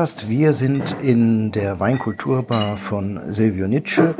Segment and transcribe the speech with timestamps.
[0.00, 0.30] Podcast.
[0.30, 4.14] Wir sind in der Weinkulturbar von Silvio Nitsche.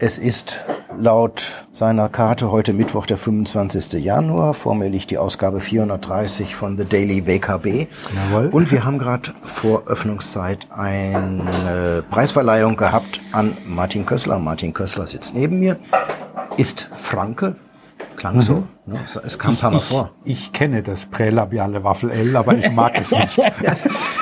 [0.00, 0.64] Es ist
[0.98, 4.04] laut seiner Karte heute Mittwoch, der 25.
[4.04, 4.52] Januar.
[4.52, 7.86] Vor mir liegt die Ausgabe 430 von The Daily WKB.
[8.32, 8.48] Jawohl.
[8.48, 14.40] Und wir haben gerade vor Öffnungszeit eine Preisverleihung gehabt an Martin Kössler.
[14.40, 15.78] Martin Kössler sitzt neben mir,
[16.56, 17.54] ist Franke.
[18.16, 18.64] Klang so.
[18.86, 18.98] Ne?
[19.24, 20.10] Es kam ein paar Mal ich, vor.
[20.24, 23.38] Ich kenne das prälabiale Waffel-L, aber ich mag es nicht.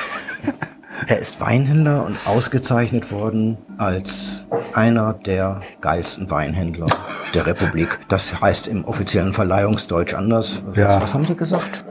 [1.11, 6.85] Er ist Weinhändler und ausgezeichnet worden als einer der geilsten Weinhändler
[7.33, 7.99] der Republik.
[8.07, 10.63] Das heißt im offiziellen Verleihungsdeutsch anders.
[10.67, 11.01] Was, Ja.
[11.01, 11.83] was haben Sie gesagt?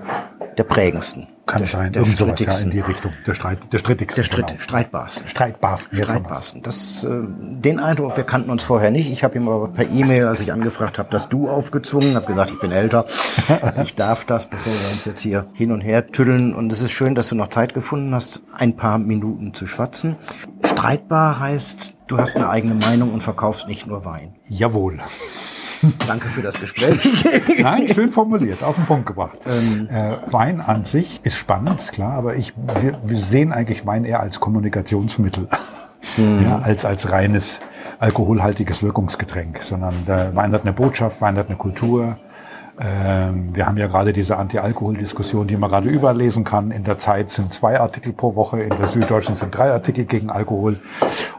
[0.57, 1.29] Der prägendsten.
[1.51, 1.93] Kann der, sein.
[1.93, 3.12] Der Irgend sowas ja in die Richtung.
[3.27, 4.20] Der, Streit, der strittigste.
[4.20, 4.61] Der Stritt, genau.
[4.61, 5.29] Streitbarsten.
[5.29, 5.98] Streitbarsten.
[6.05, 6.62] Streitbarsten.
[6.62, 9.11] Das, äh, den Eindruck, wir kannten uns vorher nicht.
[9.11, 12.53] Ich habe ihm aber per E-Mail, als ich angefragt habe, das Du aufgezwungen, habe gesagt,
[12.53, 13.05] ich bin älter.
[13.83, 16.55] ich darf das, bevor wir uns jetzt hier hin und her tüddeln.
[16.55, 20.17] Und es ist schön, dass du noch Zeit gefunden hast, ein paar Minuten zu schwatzen.
[20.65, 24.34] Streitbar heißt, du hast eine eigene Meinung und verkaufst nicht nur Wein.
[24.48, 25.01] Jawohl.
[26.06, 26.98] Danke für das Gespräch.
[27.59, 29.39] Nein, schön formuliert, auf den Punkt gebracht.
[29.47, 29.89] Ähm.
[29.91, 34.20] äh, Wein an sich ist spannend, klar, aber ich, wir, wir sehen eigentlich Wein eher
[34.20, 35.48] als Kommunikationsmittel,
[36.17, 36.42] Hm.
[36.42, 37.61] ja, als als reines
[37.98, 42.17] alkoholhaltiges Wirkungsgetränk, sondern der Wein hat eine Botschaft, Wein hat eine Kultur.
[42.83, 46.70] Ähm, wir haben ja gerade diese Anti-Alkohol-Diskussion, die man gerade überall lesen kann.
[46.70, 50.31] In der Zeit sind zwei Artikel pro Woche, in der Süddeutschen sind drei Artikel gegen
[50.31, 50.81] Alkohol.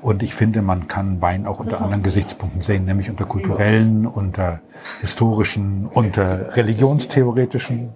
[0.02, 4.60] Und ich finde, man kann Wein auch unter anderen Gesichtspunkten sehen, nämlich unter kulturellen, unter
[5.00, 7.90] historischen, unter religionstheoretischen,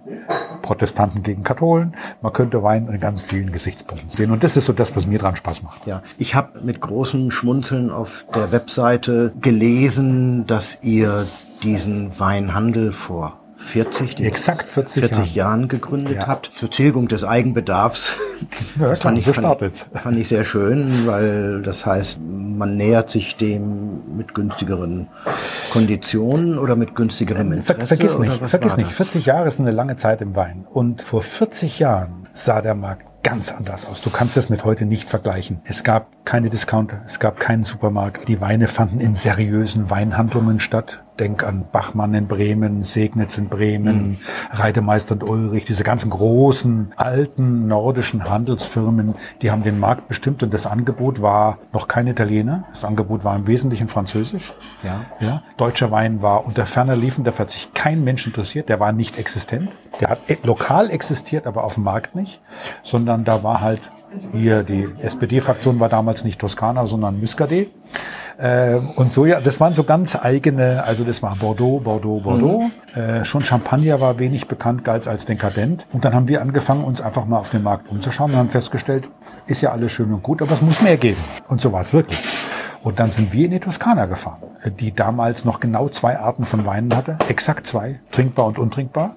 [0.61, 1.95] Protestanten gegen Katholen.
[2.21, 4.31] Man könnte Wein in ganz vielen Gesichtspunkten sehen.
[4.31, 5.85] Und das ist so das, was mir dran Spaß macht.
[5.85, 11.27] Ja, ich habe mit großem Schmunzeln auf der Webseite gelesen, dass ihr
[11.63, 16.27] diesen Weinhandel vor 40, die- Exakt 40 40 Jahren gegründet Ja.
[16.27, 18.13] habt, zur Tilgung des Eigenbedarfs.
[18.77, 23.37] Ja, das fand ich, fand, fand ich sehr schön, weil das heißt, man nähert sich
[23.37, 25.07] dem mit günstigeren
[25.71, 27.87] Konditionen oder mit günstigerem Ver Interesse.
[27.87, 28.97] vergiss oder nicht, vergiss nicht, das?
[28.97, 30.67] 40 Jahre ist eine lange Zeit im Wein.
[30.71, 34.01] Und vor 40 Jahren sah der Markt ganz anders aus.
[34.01, 35.61] Du kannst es mit heute nicht vergleichen.
[35.63, 38.27] Es gab keine Discounter, es gab keinen Supermarkt.
[38.27, 41.04] Die Weine fanden in seriösen Weinhandlungen statt.
[41.19, 44.19] Denk an Bachmann in Bremen, Segnitz in Bremen,
[44.51, 50.53] Reidemeister und Ulrich, diese ganzen großen, alten nordischen Handelsfirmen, die haben den Markt bestimmt und
[50.53, 52.65] das Angebot war noch kein Italiener.
[52.71, 54.53] Das Angebot war im Wesentlichen französisch.
[54.83, 55.05] Ja.
[55.19, 58.91] Ja, deutscher Wein war unter ferner Liefen, dafür hat sich kein Mensch interessiert, der war
[58.91, 59.77] nicht existent.
[60.01, 62.41] Der hat e- lokal existiert, aber auf dem Markt nicht,
[62.83, 63.81] sondern da war halt
[64.33, 67.69] hier die SPD-Fraktion war damals nicht Toskana, sondern Muscadet.
[68.39, 72.69] Ähm, und so, ja, das waren so ganz eigene, also das war Bordeaux, Bordeaux, Bordeaux.
[72.93, 75.85] Äh, schon Champagner war wenig bekannt, galt als dekadent.
[75.93, 79.09] Und dann haben wir angefangen, uns einfach mal auf den Markt umzuschauen und haben festgestellt,
[79.47, 81.21] ist ja alles schön und gut, aber es muss mehr geben.
[81.47, 82.19] Und so war es wirklich.
[82.83, 84.43] Und dann sind wir in die Toskana gefahren,
[84.79, 89.15] die damals noch genau zwei Arten von Weinen hatte, exakt zwei, trinkbar und untrinkbar.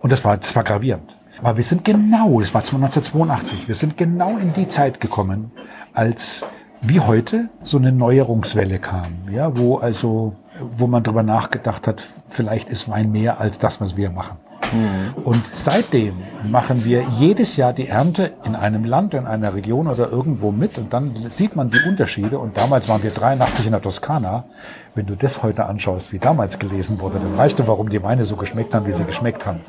[0.00, 1.16] Und das war, das war gravierend.
[1.40, 5.52] Aber wir sind genau, das war 1982, wir sind genau in die Zeit gekommen,
[5.94, 6.44] als
[6.82, 10.34] wie heute so eine Neuerungswelle kam, ja, wo also,
[10.76, 14.36] wo man drüber nachgedacht hat, vielleicht ist Wein mehr als das, was wir machen.
[15.24, 20.10] Und seitdem machen wir jedes Jahr die Ernte in einem Land, in einer Region oder
[20.10, 22.38] irgendwo mit und dann sieht man die Unterschiede.
[22.38, 24.44] Und damals waren wir 83 in der Toskana.
[24.94, 28.26] Wenn du das heute anschaust, wie damals gelesen wurde, dann weißt du, warum die Weine
[28.26, 29.60] so geschmeckt haben, wie sie geschmeckt haben.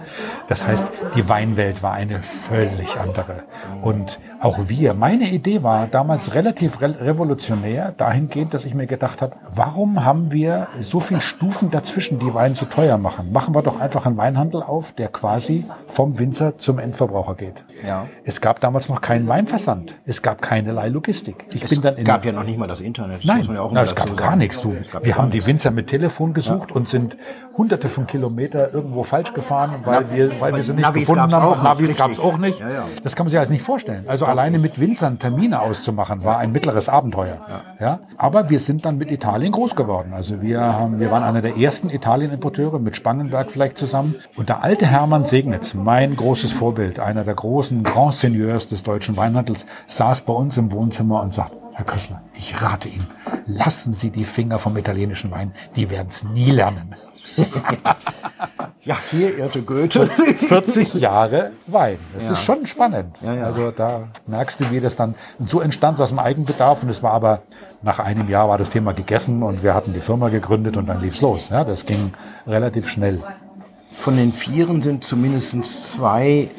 [0.49, 0.85] Das heißt,
[1.15, 3.43] die Weinwelt war eine völlig andere.
[3.81, 9.21] Und auch wir, meine Idee war damals relativ re revolutionär, dahingehend, dass ich mir gedacht
[9.21, 13.31] habe, warum haben wir so viele Stufen dazwischen, die Wein so teuer machen?
[13.31, 17.63] Machen wir doch einfach einen Weinhandel auf, der quasi vom Winzer zum Endverbraucher geht.
[17.87, 18.07] Ja.
[18.25, 19.95] Es gab damals noch keinen Weinversand.
[20.05, 21.45] Es gab keinerlei Logistik.
[21.53, 23.19] Ich Es bin dann in gab ja noch nicht mal das Internet.
[23.19, 24.61] Das Nein, muss man ja auch na, es gab gar nichts.
[24.61, 24.75] Du.
[24.91, 25.43] Gab Wir haben die.
[25.45, 27.17] Winzer mit Telefon gesucht und sind
[27.57, 31.45] hunderte von Kilometer irgendwo falsch gefahren, weil wir, weil wir sie nicht Navis gefunden haben.
[31.45, 32.59] auch Navis gab es auch nicht.
[32.59, 32.85] Ja, ja.
[33.03, 34.05] Das kann man sich alles nicht vorstellen.
[34.07, 37.37] Also alleine mit Winzern Termine auszumachen, war ein mittleres Abenteuer.
[37.79, 37.99] Ja.
[38.17, 40.13] Aber wir sind dann mit Italien groß geworden.
[40.13, 44.15] Also wir haben, wir waren einer der ersten Italien-Importeure mit Spangenberg vielleicht zusammen.
[44.35, 49.17] Und der alte Hermann Segnitz, mein großes Vorbild, einer der großen Grand Seigneurs des deutschen
[49.17, 53.07] Weinhandels, saß bei uns im Wohnzimmer und sagt, Herr Kössler, ich rate Ihnen,
[53.47, 56.95] lassen Sie die Finger vom italienischen Wein, die werden es nie lernen.
[58.85, 60.07] Ja, hier irrte Goethe.
[60.07, 61.97] 40 Jahre Wein.
[62.13, 62.31] Das Ja.
[62.33, 63.15] ist schon spannend.
[63.21, 63.45] Ja, ja.
[63.45, 66.89] Also da merkst du, wie das dann, und so entstand es aus dem Eigenbedarf und
[66.89, 67.43] es war aber,
[67.81, 70.99] nach einem Jahr war das Thema gegessen und wir hatten die Firma gegründet und dann
[70.99, 71.47] lief's los.
[71.47, 72.11] Ja, das ging
[72.45, 73.23] relativ schnell.
[73.93, 76.49] Von den Vieren sind zumindest zwei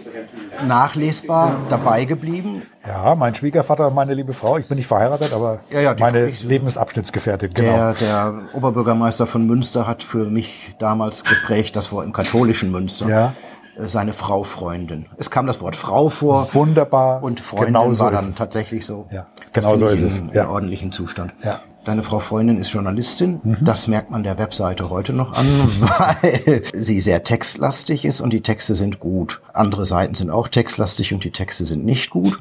[0.66, 2.62] nachlesbar dabei geblieben.
[2.86, 6.26] Ja, mein Schwiegervater und meine liebe Frau, ich bin nicht verheiratet, aber Ja, ja, meine
[6.26, 7.70] Lebensabschnittsgefährtin, genau.
[7.70, 13.08] Der, der Oberbürgermeister von Münster hat für mich damals geprägt, das Wort im katholischen Münster.
[13.08, 13.32] Ja.
[13.78, 15.06] Seine Frau Freundin.
[15.16, 16.48] Es kam das Wort Frau vor.
[16.54, 17.22] Wunderbar.
[17.22, 19.06] Und Freundin Genau so war dann tatsächlich so.
[19.12, 20.18] Ja, genau so ist es.
[20.18, 20.44] In, Ja.
[20.44, 21.32] in ordentlichen Zustand.
[21.44, 21.60] Ja.
[21.84, 23.40] Deine Frau Freundin ist Journalistin.
[23.44, 23.56] Mhm.
[23.60, 25.46] Das merkt man der Webseite heute noch an,
[25.80, 29.42] weil sie sehr textlastig ist und die Texte sind gut.
[29.52, 32.38] Andere Seiten sind auch textlastig und die Texte sind nicht gut.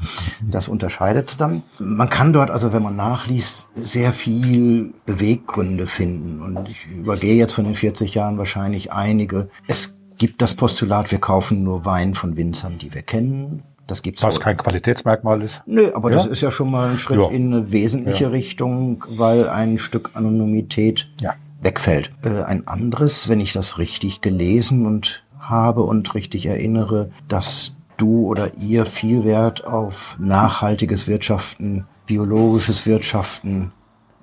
[0.49, 1.63] Das unterscheidet es dann.
[1.79, 6.41] Man kann dort also, wenn man nachliest, sehr viel Beweggründe finden.
[6.41, 9.49] Und ich übergehe jetzt von den 40 Jahren wahrscheinlich einige.
[9.67, 13.63] Es gibt das Postulat, wir kaufen nur Wein von Winzern, die wir kennen.
[13.87, 15.61] Das gibt's Was kein Qualitätsmerkmal ist.
[15.65, 16.31] Nö, aber das Ja?
[16.31, 17.29] ist ja schon mal ein Schritt Ja.
[17.29, 21.33] in eine wesentliche Richtung, weil ein Stück Anonymität Ja.
[21.61, 22.11] wegfällt.
[22.23, 28.25] Äh, ein anderes, wenn ich das richtig gelesen und habe und richtig erinnere, dass du
[28.27, 33.73] oder ihr viel Wert auf nachhaltiges Wirtschaften, biologisches Wirtschaften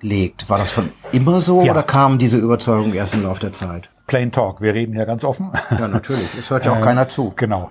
[0.00, 0.48] legt.
[0.48, 1.72] War das von immer so Ja.
[1.72, 3.89] oder kam diese Überzeugung erst im Laufe der Zeit?
[4.10, 5.52] Plain Talk, wir reden hier ganz offen.
[5.78, 6.28] Ja, natürlich.
[6.36, 7.32] Es hört ja auch Äh, keiner zu.
[7.36, 7.70] Genau.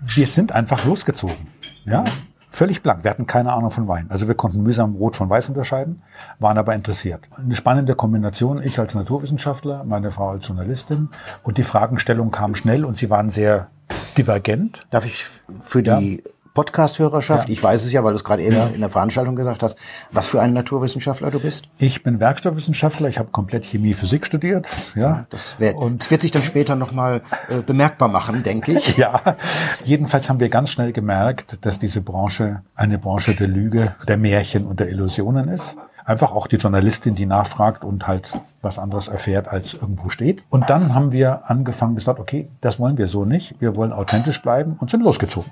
[0.00, 1.48] wir sind einfach losgezogen.
[1.84, 2.02] Ja,
[2.50, 3.04] völlig blank.
[3.04, 4.06] Wir hatten keine Ahnung von Wein.
[4.08, 6.00] Also wir konnten mühsam Rot von Weiß unterscheiden,
[6.38, 7.20] waren aber interessiert.
[7.36, 8.62] Eine spannende Kombination.
[8.62, 11.10] Ich als Naturwissenschaftler, meine Frau als Journalistin.
[11.42, 13.68] Und die Fragestellungen kamen schnell und sie waren sehr
[14.16, 14.86] divergent.
[14.88, 15.26] Darf ich
[15.60, 16.24] für die
[16.56, 17.52] Podcast-Hörerschaft, Ja.
[17.52, 18.66] ich weiß es ja, weil du es gerade eben Ja.
[18.66, 19.78] in der Veranstaltung gesagt hast,
[20.10, 21.66] was für ein Naturwissenschaftler du bist?
[21.78, 23.08] Ich bin Werkstoffwissenschaftler.
[23.08, 24.66] Ich habe komplett Chemie, Physik studiert.
[24.94, 28.96] Ja, Das, wär, Und- das wird sich dann später nochmal äh, bemerkbar machen, denke ich.
[28.96, 29.20] Ja,
[29.84, 34.66] jedenfalls haben wir ganz schnell gemerkt, dass diese Branche eine Branche der Lüge, der Märchen
[34.66, 35.76] und der Illusionen ist.
[36.06, 38.30] Einfach auch die Journalistin, die nachfragt und halt
[38.62, 40.44] was anderes erfährt, als irgendwo steht.
[40.50, 43.56] Und dann haben wir angefangen gesagt, okay, das wollen wir so nicht.
[43.60, 45.50] Wir wollen authentisch bleiben und sind losgezogen.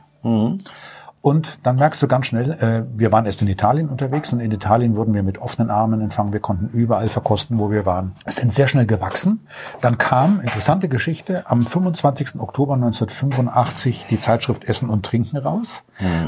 [1.24, 4.52] Und dann merkst du ganz schnell, äh, wir waren erst in Italien unterwegs und in
[4.52, 6.34] Italien wurden wir mit offenen Armen empfangen.
[6.34, 8.12] Wir konnten überall verkosten, wo wir waren.
[8.26, 9.46] Es sind sehr schnell gewachsen.
[9.80, 12.38] Dann kam, interessante Geschichte, am 25.
[12.38, 15.84] Oktober 1985 die Zeitschrift Essen und Trinken raus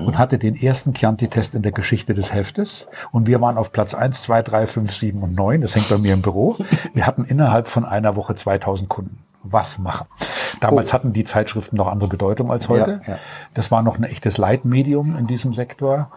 [0.06, 2.86] und hatte den ersten Chianti-Test in der Geschichte des Heftes.
[3.12, 5.60] Und wir waren auf Platz 1, 2, 3, 5, 7 und 9.
[5.60, 6.56] Das hängt bei mir im Büro.
[6.94, 9.25] Wir hatten innerhalb von einer Woche 2000 Kunden.
[9.50, 10.06] Was machen?
[10.60, 13.00] Damals hatten die Zeitschriften noch andere Bedeutung als heute.
[13.06, 13.18] Ja, ja.
[13.54, 16.10] Das war noch ein echtes Leitmedium in diesem Sektor.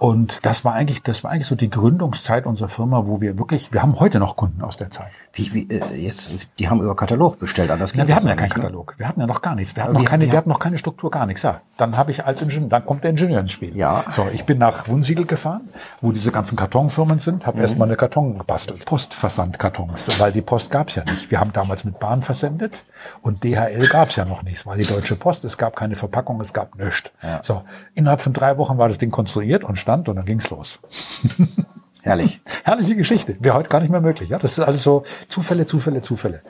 [0.00, 3.70] Und das war eigentlich, das war eigentlich so die Gründungszeit unserer Firma, wo wir wirklich,
[3.70, 5.10] wir haben heute noch Kunden aus der Zeit.
[5.34, 8.28] Wie, wie, äh, jetzt, die haben über Katalog bestellt, anders Ja, geht wir das hatten
[8.28, 8.54] ja keinen ne?
[8.54, 8.94] Katalog.
[8.96, 9.76] Wir hatten ja noch gar nichts.
[9.76, 11.42] Wir hatten, noch wir- keine, wir- wir hatten noch keine Struktur, gar nichts.
[11.42, 13.76] Ja, dann habe ich als Ingenieur, dann kommt der Ingenieur ins Spiel.
[13.76, 14.02] Ja.
[14.08, 15.68] So, ich bin nach Wunsiedel gefahren,
[16.00, 18.86] wo diese ganzen Kartonfirmen sind, habe erstmal eine Karton gebastelt.
[18.86, 21.30] Postversandkartons, weil die Post gab's ja nicht.
[21.30, 22.84] Wir haben damals mit Bahn versendet
[23.20, 26.54] und DHL gab's ja noch nicht, weil die Deutsche Post, es gab keine Verpackung, es
[26.54, 27.10] gab nichts.
[27.42, 27.62] So,
[27.94, 30.78] innerhalb von drei Wochen war das Ding konstruiert und stand und dann ging's los.
[32.02, 32.40] Herrlich.
[32.64, 33.36] Herrliche Geschichte.
[33.40, 34.30] Wäre heute gar nicht mehr möglich.
[34.30, 36.40] Ja, das ist alles so Zufälle, Zufälle, Zufälle.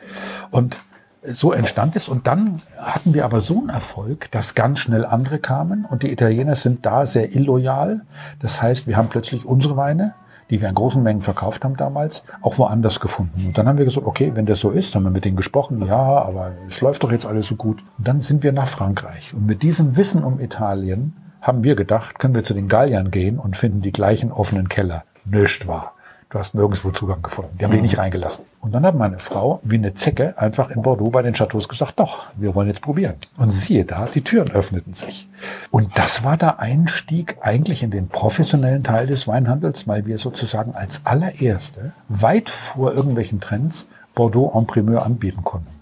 [0.51, 0.77] Und
[1.23, 2.09] so entstand es.
[2.09, 5.85] Und dann hatten wir aber so einen Erfolg, dass ganz schnell andere kamen.
[5.85, 8.03] Und die Italiener sind da sehr illoyal.
[8.41, 10.15] Das heißt, wir haben plötzlich unsere Weine,
[10.49, 13.47] die wir in großen Mengen verkauft haben damals, auch woanders gefunden.
[13.47, 15.87] Und dann haben wir gesagt, okay, wenn das so ist, haben wir mit denen gesprochen,
[15.87, 17.79] ja, aber es läuft doch jetzt alles so gut.
[17.99, 19.33] Und dann sind wir nach Frankreich.
[19.35, 23.39] Und mit diesem Wissen um Italien haben wir gedacht, können wir zu den Galliern gehen
[23.39, 25.05] und finden die gleichen offenen Keller.
[25.25, 25.95] Nicht wahr.
[26.31, 27.59] Du hast nirgendwo Zugang gefunden.
[27.59, 28.45] Die haben dich nicht reingelassen.
[28.61, 31.99] Und dann hat meine Frau, wie eine Zecke, einfach in Bordeaux bei den Chateaus gesagt,
[31.99, 33.17] doch, wir wollen jetzt probieren.
[33.37, 35.29] Und siehe da, die Türen öffneten sich.
[35.73, 40.77] Und das war der Einstieg eigentlich in den professionellen Teil des Weinhandels, weil wir sozusagen
[40.77, 45.80] als allererste, weit vor irgendwelchen Trends, Bordeaux en Primeur anbieten konnten.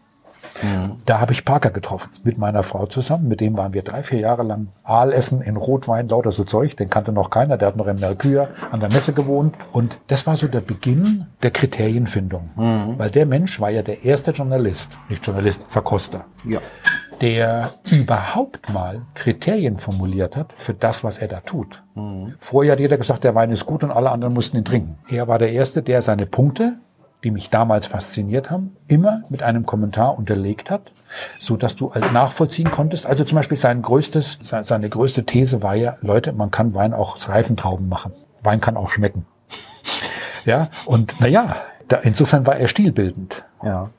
[1.07, 3.29] Da habe ich Parker getroffen, mit meiner Frau zusammen.
[3.29, 6.77] Mit dem waren wir drei, vier Jahre lang Aal essen in Rotwein, lauter so Zeug.
[6.77, 7.57] Den kannte noch keiner.
[7.57, 9.57] Der hat noch in Mercure an der Messe gewohnt.
[9.73, 12.51] Und das war so der Beginn der Kriterienfindung.
[12.99, 16.61] Weil der Mensch war ja der erste Journalist, nicht Journalist, Verkoster, Ja.
[17.21, 21.83] der überhaupt mal Kriterien formuliert hat für das, was er da tut.
[22.39, 24.99] Vorher hat jeder gesagt, der Wein ist gut und alle anderen mussten ihn trinken.
[25.09, 26.75] Er war der Erste, der seine Punkte
[27.25, 30.93] die mich damals fasziniert haben, immer mit einem Kommentar unterlegt hat,
[31.41, 33.07] so dass du halt nachvollziehen konntest.
[33.07, 36.95] Also zum Beispiel sein größtes, se- seine größte These war ja, Leute, man kann Wein
[36.95, 38.13] auch aus Reifentrauben machen.
[38.43, 39.27] Wein kann auch schmecken.
[40.45, 41.57] Ja, und naja,
[41.89, 43.45] Da, insofern war er stilbildend.
[43.63, 43.91] Ja.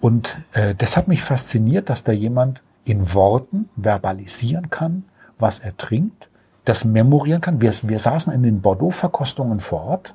[0.00, 5.04] Und äh, das hat mich fasziniert, dass da jemand in Worten verbalisieren kann,
[5.38, 6.28] was er trinkt,
[6.64, 7.60] das memorieren kann.
[7.60, 10.14] Wir, wir saßen in den Bordeaux-Verkostungen vor Ort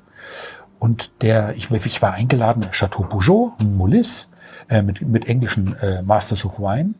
[0.78, 4.28] und der, ich, ich war eingeladen, Chateau Peugeot, Moulis,
[4.68, 6.94] äh, mit, mit englischen äh, Masters of Wine.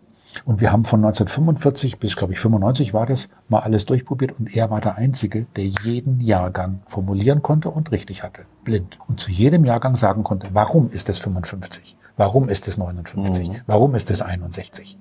[0.45, 4.39] Und wir haben von 1945 bis, glaube ich, 95 war das, mal alles durchprobiert.
[4.39, 8.43] Und er war der Einzige, der jeden Jahrgang formulieren konnte und richtig hatte.
[8.65, 8.99] Blind.
[9.09, 11.97] Und zu jedem Jahrgang sagen konnte, warum ist es 55?
[12.17, 13.49] Warum ist es 59?
[13.49, 13.55] Mhm.
[13.67, 14.99] Warum ist es 61?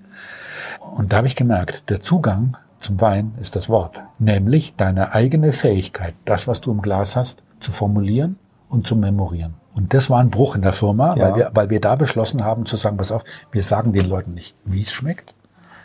[0.80, 4.02] Und da habe ich gemerkt, der Zugang zum Wein ist das Wort.
[4.20, 8.38] Nämlich deine eigene Fähigkeit, das, was du im Glas hast, zu formulieren
[8.76, 9.56] und zu memorieren.
[9.74, 11.24] Und das war ein Bruch in der Firma, ja.
[11.24, 14.34] weil, wir, weil wir da beschlossen haben zu sagen, pass auf, wir sagen den Leuten
[14.34, 15.34] nicht, wie es schmeckt,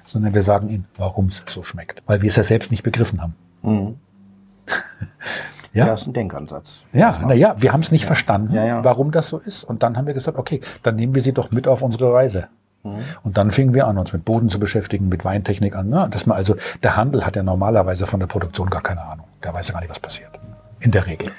[0.06, 2.02] sondern wir sagen ihnen, warum es so schmeckt.
[2.06, 3.34] Weil wir es ja selbst nicht begriffen haben.
[3.62, 3.96] Mhm.
[5.72, 5.86] ja?
[5.86, 6.84] das ist ein Denkansatz.
[6.92, 8.06] Ja, na ja, wir haben es nicht ja.
[8.06, 9.64] verstanden, ja, warum das so ist.
[9.64, 12.48] Und dann haben wir gesagt, okay, dann nehmen wir sie doch mit auf unsere Reise.
[12.82, 12.98] Mhm.
[13.22, 15.88] Und dann fingen wir an, uns mit Boden zu beschäftigen, mit Weintechnik an.
[15.88, 16.08] Ne?
[16.10, 19.26] Das mal also, der Handel hat ja normalerweise von der Produktion gar keine Ahnung.
[19.42, 20.30] Der weiß ja gar nicht, was passiert.
[20.80, 21.32] In der Regel.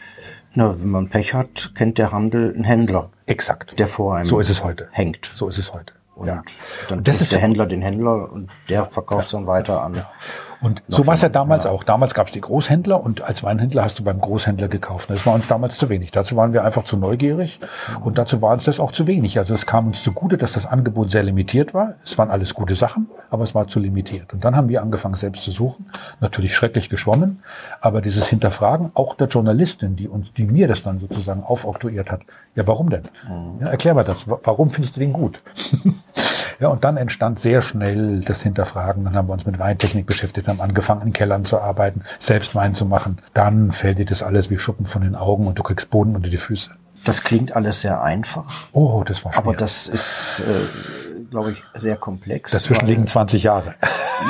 [0.54, 3.10] Na, wenn man Pech hat, kennt der Handel einen Händler.
[3.26, 3.78] Exakt.
[3.80, 4.90] Der vor einem so ist es heute.
[4.92, 5.32] hängt.
[5.34, 5.94] So ist es heute.
[6.16, 6.44] Und ja.
[6.90, 9.40] dann das ist der Händler den Händler und der verkauft ja.
[9.40, 9.96] dann weiter an.
[9.96, 10.12] Ja.
[10.62, 11.72] Und so war es ja damals ja.
[11.72, 11.84] auch.
[11.84, 15.10] Damals gab es die Großhändler und als Weinhändler hast du beim Großhändler gekauft.
[15.10, 16.12] Das war uns damals zu wenig.
[16.12, 17.60] Dazu waren wir einfach zu neugierig
[18.04, 19.40] und dazu war uns das auch zu wenig.
[19.40, 21.96] Also es kam uns zugute, dass das Angebot sehr limitiert war.
[22.04, 24.34] Es waren alles gute Sachen, aber es war zu limitiert.
[24.34, 25.90] Und dann haben wir angefangen, selbst zu suchen.
[26.20, 27.42] Natürlich schrecklich geschwommen,
[27.82, 32.22] aber dieses Hinterfragen auch der Journalistin, die uns, die mir das dann sozusagen aufoktroyiert hat.
[32.56, 33.04] Ja, warum denn?
[33.28, 33.62] Mhm.
[33.62, 34.26] Ja, erklär mal das.
[34.28, 35.42] Warum findest du den gut?
[36.62, 39.04] Ja, und dann entstand sehr schnell das Hinterfragen.
[39.04, 42.76] Dann haben wir uns mit Weintechnik beschäftigt, haben angefangen, in Kellern zu arbeiten, selbst Wein
[42.76, 43.18] zu machen.
[43.34, 46.30] Dann fällt dir das alles wie Schuppen von den Augen und du kriegst Boden unter
[46.30, 46.70] die Füße.
[47.04, 48.70] Das klingt alles sehr einfach.
[48.74, 49.48] Oh, das war schwierig.
[49.48, 52.52] Aber das ist, äh, glaube ich, sehr komplex.
[52.52, 53.76] Dazwischen liegen 20 Jahre.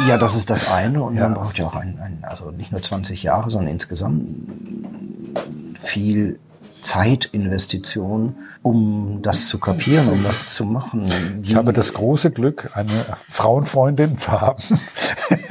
[0.08, 1.04] Ja, das ist das eine.
[1.04, 1.24] Und ja.
[1.24, 4.24] man braucht ja auch ein, ein, also nicht nur 20 Jahre, sondern insgesamt
[5.82, 6.40] viel
[6.82, 11.10] Zeitinvestition, um das zu kapieren, um das zu machen.
[11.42, 14.62] Wie ich habe das große Glück, eine Frauenfreundin zu haben,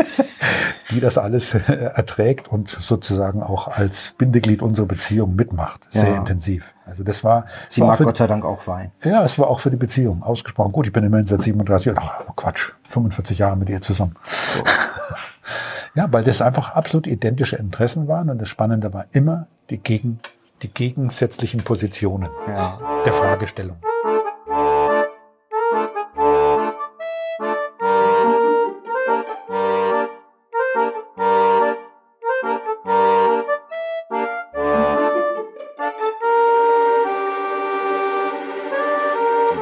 [0.90, 5.86] die das alles erträgt und sozusagen auch als Bindeglied unserer Beziehung mitmacht.
[5.90, 6.16] Sehr ja.
[6.16, 6.74] intensiv.
[6.86, 7.46] Also das war.
[7.68, 8.90] Sie war mag für, Gott sei Dank auch Wein.
[9.04, 10.72] Ja, es war auch für die Beziehung ausgesprochen.
[10.72, 12.10] Gut, ich bin immerhin seit 37 Jahren.
[12.28, 14.16] Oh, Quatsch, 45 Jahre mit ihr zusammen.
[14.24, 14.64] So.
[15.94, 20.20] ja, weil das einfach absolut identische Interessen waren und das Spannende war immer die Gegen
[20.62, 22.78] die gegensätzlichen Positionen ja.
[23.04, 23.76] der Fragestellung.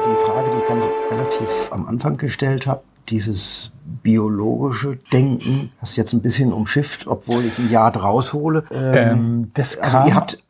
[0.05, 3.71] Die Frage, die ich ganz relativ am Anfang gestellt habe, dieses
[4.03, 8.63] biologische Denken, hast jetzt ein bisschen umschifft, obwohl ich ein Jahr draus hole.
[8.71, 10.43] Ähm, ähm, das also ihr habt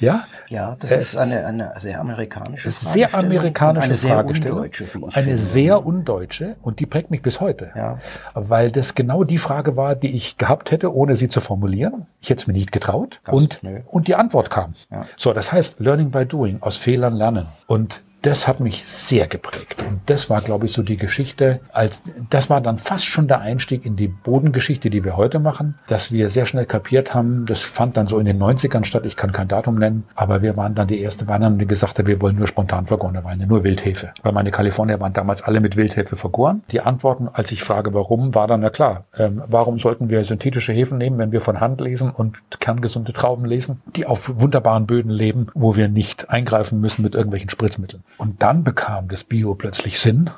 [0.01, 4.59] Ja, Ja, das ist eine, eine sehr amerikanische ist sehr amerikanische eine sehr Fragestellung.
[4.59, 5.37] undeutsche, wie ich eine finde.
[5.39, 7.71] sehr undeutsche und die prägt mich bis heute.
[7.75, 7.99] Ja.
[8.35, 12.07] Weil das genau die Frage war, die ich gehabt hätte, ohne sie zu formulieren.
[12.21, 13.21] Ich hätte es mir nicht getraut.
[13.25, 13.81] Gast, und, nö.
[13.87, 14.75] und die Antwort kam.
[14.91, 15.07] Ja.
[15.17, 17.47] So, das heißt Learning by Doing, aus Fehlern lernen.
[17.67, 19.77] Und das hat mich sehr geprägt.
[19.89, 23.41] Und das war, glaube ich, so die Geschichte, als das war dann fast schon der
[23.41, 27.63] Einstieg in die Bodengeschichte, die wir heute machen, dass wir sehr schnell kapiert haben, das
[27.63, 30.75] fand dann so in den 90ern statt, ich kann kein Datum nennen, aber wir waren
[30.75, 34.11] dann die erste Weine, die gesagt haben, wir wollen nur spontan vergorene Weine, nur Wildhefe.
[34.25, 36.65] Weil meine Kalifornier waren damals alle mit Wildhefe vergoren.
[36.73, 40.73] Die Antworten, als ich frage, warum, war dann, na klar, ähm, warum sollten wir synthetische
[40.73, 45.13] Hefen nehmen, wenn wir von Hand lesen und kerngesunde Trauben lesen, die auf wunderbaren Böden
[45.13, 48.03] leben, wo wir nicht eingreifen müssen mit irgendwelchen Spritzmitteln.
[48.19, 50.31] Und dann bekam das Bio plötzlich Sinn,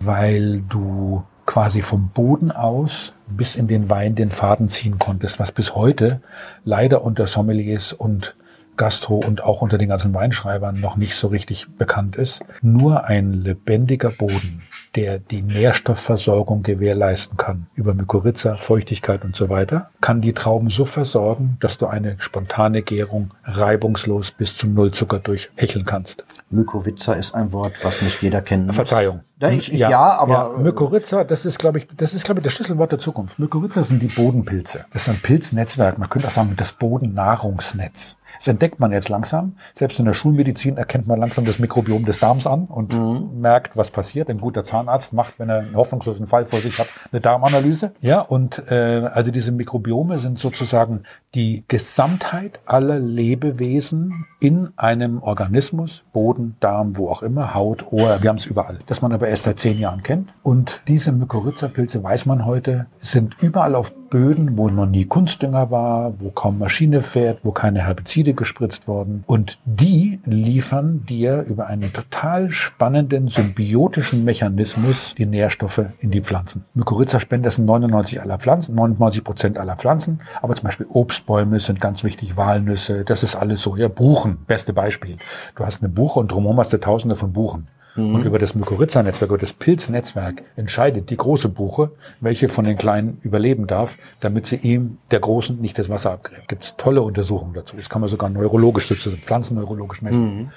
[0.00, 5.52] weil du quasi vom Boden aus bis in den Wein den Faden ziehen konntest, was
[5.52, 6.20] bis heute
[6.64, 8.34] leider unter Sommeliers und
[8.76, 12.42] Gastro und auch unter den ganzen Weinschreibern noch nicht so richtig bekannt ist.
[12.62, 14.62] Nur ein lebendiger Boden,
[14.96, 20.84] der die Nährstoffversorgung gewährleisten kann, über Mykorrhiza, Feuchtigkeit und so weiter, kann die Trauben so
[20.84, 26.24] versorgen, dass du eine spontane Gärung reibungslos bis zum Nullzucker durchhecheln kannst.
[26.50, 28.74] Mykorrhiza ist ein Wort, was nicht jeder kennt.
[28.74, 29.20] Verzeihung.
[29.40, 32.52] Ja, ich- ich- ja, aber- Mykorrhiza, das ist, glaube ich, das ist, glaube ich, das
[32.52, 33.38] Schlüsselwort der Zukunft.
[33.38, 34.84] Mykorrhiza sind die Bodenpilze.
[34.92, 35.98] Das ist ein Pilznetzwerk.
[35.98, 38.16] Man könnte auch sagen, das Bodennahrungsnetz.
[38.38, 39.56] Das entdeckt man jetzt langsam.
[39.72, 43.90] Selbst in der Schulmedizin erkennt man langsam das Mikrobiom des Darms an und merkt, was
[43.90, 44.28] passiert.
[44.28, 47.92] Ein guter Zahnarzt macht, wenn er einen hoffnungslosen Fall vor sich hat, eine Darmanalyse.
[48.00, 56.02] Ja, und äh, also diese Mikrobiome sind sozusagen die Gesamtheit aller Lebewesen in einem Organismus,
[56.12, 59.44] Boden, Darm, wo auch immer, Haut, Ohr, wir haben es überall, das man aber erst
[59.44, 60.32] seit zehn Jahren kennt.
[60.42, 66.14] Und diese Mykorrhiza-Pilze, weiß man heute, sind überall auf Böden, wo noch nie Kunstdünger war,
[66.20, 69.24] wo kaum Maschine fährt, wo keine Herbizide gespritzt wurden.
[69.26, 76.64] Und die liefern dir über einen total spannenden symbiotischen Mechanismus die Nährstoffe in die Pflanzen.
[76.74, 82.04] Mykorrhiza-Spender sind 99 aller Pflanzen, 99 Prozent aller Pflanzen, aber zum Beispiel Obstbäume sind ganz
[82.04, 83.74] wichtig, Walnüsse, das ist alles so.
[83.74, 85.16] Ja, Buchen, beste Beispiel.
[85.56, 87.66] Du hast eine Buche und drumherum hast du tausende von Buchen.
[87.96, 93.18] Und über das Mykorrhiza-Netzwerk, über das Pilznetzwerk entscheidet die große Buche, welche von den kleinen
[93.22, 96.48] überleben darf, damit sie ihm, der Großen, nicht das Wasser abgräbt.
[96.48, 97.76] Gibt es tolle Untersuchungen dazu.
[97.76, 100.50] Das kann man sogar neurologisch, sozusagen pflanzenneurologisch messen.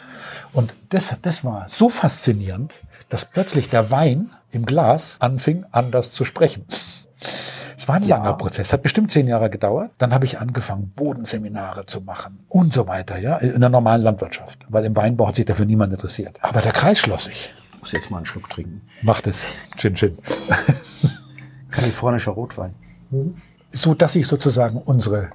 [0.54, 2.74] Und das, das war so faszinierend,
[3.10, 6.66] dass plötzlich der Wein im Glas anfing, anders zu sprechen.
[7.78, 9.92] Es war ein langer Prozess, hat bestimmt zehn Jahre gedauert.
[10.00, 14.66] Dann habe ich angefangen, Bodenseminare zu machen und so weiter, ja, in der normalen Landwirtschaft,
[14.68, 16.40] weil im Weinbau hat sich dafür niemand interessiert.
[16.42, 17.54] Aber der Kreis schloss sich.
[17.74, 18.82] Ich muss jetzt mal einen Schluck trinken.
[19.04, 19.46] Macht es.
[19.76, 20.18] Chin Chin.
[21.70, 22.74] Kalifornischer Rotwein.
[23.70, 25.30] So dass ich sozusagen unsere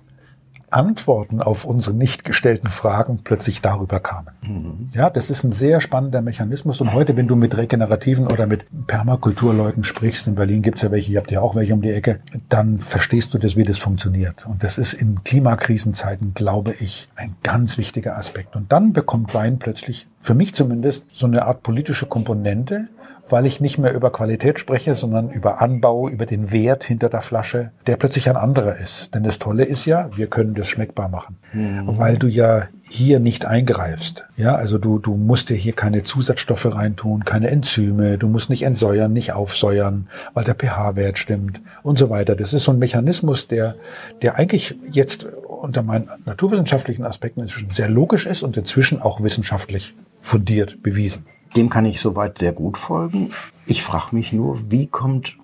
[0.72, 4.88] Antworten auf unsere nicht gestellten Fragen plötzlich darüber kamen.
[4.92, 6.80] Ja, das ist ein sehr spannender Mechanismus.
[6.80, 11.12] Und heute, wenn du mit regenerativen oder mit Permakulturleuten sprichst, in Berlin gibt's ja welche,
[11.12, 14.46] ihr habt ja auch welche um die Ecke, dann verstehst du das, wie das funktioniert.
[14.46, 18.56] Und das ist in Klimakrisenzeiten, glaube ich, ein ganz wichtiger Aspekt.
[18.56, 22.88] Und dann bekommt Wein plötzlich, für mich zumindest, so eine Art politische Komponente,
[23.32, 27.22] weil ich nicht mehr über Qualität spreche, sondern über Anbau, über den Wert hinter der
[27.22, 29.14] Flasche, der plötzlich ein anderer ist.
[29.14, 31.38] Denn das Tolle ist ja, wir können das schmeckbar machen,
[31.86, 34.26] weil du ja hier nicht eingreifst.
[34.36, 38.64] Ja, also du, du musst dir hier keine Zusatzstoffe reintun, keine Enzyme, du musst nicht
[38.64, 42.36] entsäuern, nicht aufsäuern, weil der pH-Wert stimmt und so weiter.
[42.36, 43.76] Das ist so ein Mechanismus, der,
[44.20, 49.94] der eigentlich jetzt unter meinen naturwissenschaftlichen Aspekten inzwischen sehr logisch ist und inzwischen auch wissenschaftlich
[50.20, 51.24] fundiert bewiesen.
[51.56, 53.30] Dem kann ich soweit sehr gut folgen.
[53.66, 55.36] Ich frage mich nur, wie kommt,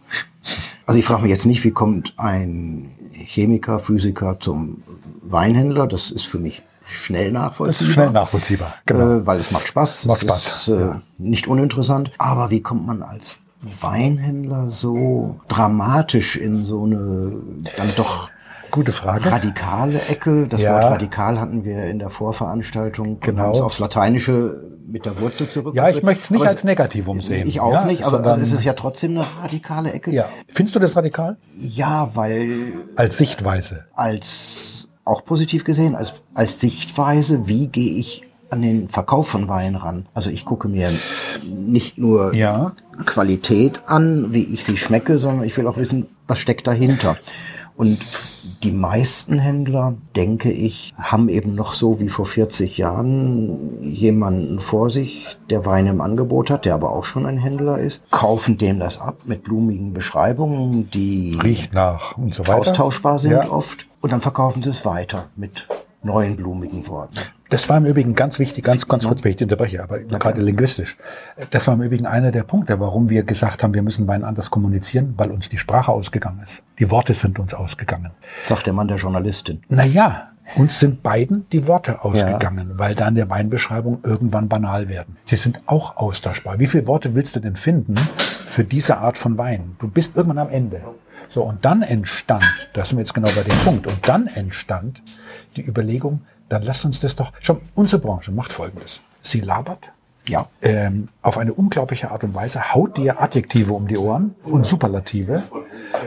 [0.87, 4.83] also ich frage mich jetzt nicht, wie kommt ein Chemiker, Physiker zum
[5.23, 5.87] Weinhändler?
[5.87, 7.67] Das ist für mich schnell nachvollziehbar.
[7.69, 8.75] Das ist schnell nachvollziehbar.
[8.87, 10.07] Äh, weil es macht Spaß.
[10.07, 12.11] Macht es Spaß, Ist, äh, Nicht uninteressant.
[12.19, 17.37] Aber wie kommt man als Weinhändler so dramatisch in so eine
[17.77, 18.31] dann doch
[18.71, 19.31] Gute Frage.
[19.31, 20.47] radikale Ecke?
[20.49, 20.75] Das Ja.
[20.75, 23.21] Wort radikal hatten wir in der Vorveranstaltung.
[23.21, 23.43] Genau.
[23.43, 25.75] haben es aufs Lateinische mit der Wurzel zurück.
[25.75, 27.47] Ja, ich möchte es nicht Aber als Negativum sehen.
[27.47, 30.11] Ich auch ja, nicht, aber sondern- es ist ja trotzdem eine radikale Ecke.
[30.13, 30.27] Ja.
[30.49, 31.37] Findest du das radikal?
[31.59, 32.49] Ja, weil
[32.97, 33.85] Als Sichtweise.
[33.95, 39.75] als auch positiv gesehen, als, als Sichtweise, wie gehe ich an den Verkauf von Wein
[39.77, 40.07] ran?
[40.15, 40.91] Also ich gucke mir
[41.45, 42.73] nicht nur Ja.
[43.05, 47.17] Qualität an, wie ich sie schmecke, sondern ich will auch wissen, was steckt dahinter.
[47.77, 47.99] Und
[48.63, 54.91] die meisten Händler, denke ich, haben eben noch so wie vor 40 Jahren jemanden vor
[54.91, 58.79] sich, der Wein im Angebot hat, der aber auch schon ein Händler ist, kaufen dem
[58.81, 62.59] das ab mit blumigen Beschreibungen, die Riecht nach und so weiter.
[62.61, 63.51] austauschbar sind Ja.
[63.51, 63.87] oft.
[64.01, 65.69] Und dann verkaufen sie es weiter mit
[66.03, 67.19] neuen blumigen Worten.
[67.51, 70.99] Das war im Übrigen ganz wichtig, ganz, ganz kurz, wenn ich unterbreche, aber gerade linguistisch.
[71.51, 74.51] Das war im Übrigen einer der Punkte, warum wir gesagt haben, wir müssen Wein anders
[74.51, 76.63] kommunizieren, weil uns die Sprache ausgegangen ist.
[76.79, 78.11] Die Worte sind uns ausgegangen.
[78.45, 79.63] Sagt der Mann der Journalistin.
[79.71, 82.79] Naja, uns sind beiden die Worte ausgegangen, ja.
[82.79, 85.17] weil dann der Weinbeschreibung irgendwann banal werden.
[85.25, 86.59] Sie sind auch austauschbar.
[86.59, 87.95] Wie viele Worte willst du denn finden
[88.47, 89.77] für diese Art von Wein?
[89.79, 90.83] Du bist irgendwann am Ende.
[91.31, 95.03] So, und dann entstand, da sind wir jetzt genau bei dem Punkt, und dann entstand
[95.59, 97.33] die Überlegung, dann lass uns das doch.
[97.41, 99.01] Schon, unsere Branche macht Folgendes.
[99.23, 99.91] Sie labert.
[100.27, 100.49] Ja.
[100.61, 105.43] Ähm, auf eine unglaubliche Art und Weise haut dir Adjektive um die Ohren und Superlative.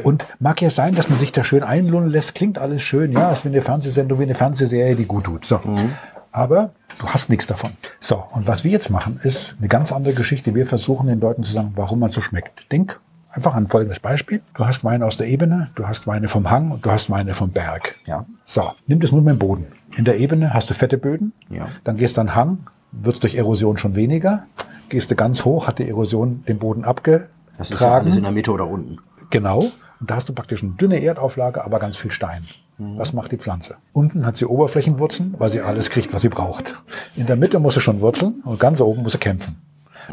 [0.04, 3.32] Und mag ja sein, dass man sich da schön einlullen lässt, klingt alles schön, ja,
[3.32, 5.46] ist wie eine Fernsehsendung, wie eine Fernsehserie, die gut tut.
[5.46, 5.60] So.
[5.64, 5.94] Mhm.
[6.32, 7.72] Aber du hast nichts davon.
[8.00, 10.56] So, und was wir jetzt machen, ist eine ganz andere Geschichte.
[10.56, 12.72] Wir versuchen den Leuten zu sagen, warum man so schmeckt.
[12.72, 13.00] Denk
[13.32, 14.42] einfach an folgendes Beispiel.
[14.54, 17.34] Du hast Weine aus der Ebene, du hast Weine vom Hang und du hast Weine
[17.34, 17.96] vom Berg.
[18.06, 18.26] Ja.
[18.46, 19.68] So, nimm das nur mit dem Boden.
[19.96, 21.68] In der Ebene hast du fette Böden, ja.
[21.84, 22.60] dann gehst du an Hang,
[22.92, 24.44] wird durch Erosion schon weniger.
[24.90, 27.30] Gehst du ganz hoch, hat die Erosion den Boden abgetragen.
[27.58, 28.98] Das ist ja alles in der Mitte oder unten.
[29.30, 29.72] Genau.
[30.00, 32.42] Und da hast du praktisch eine dünne Erdauflage, aber ganz viel Stein.
[32.78, 32.98] Mhm.
[32.98, 33.76] Was macht die Pflanze?
[33.94, 36.76] Unten hat sie Oberflächenwurzeln, weil sie alles kriegt, was sie braucht.
[37.16, 39.62] In der Mitte muss sie schon wurzeln und ganz oben muss sie kämpfen.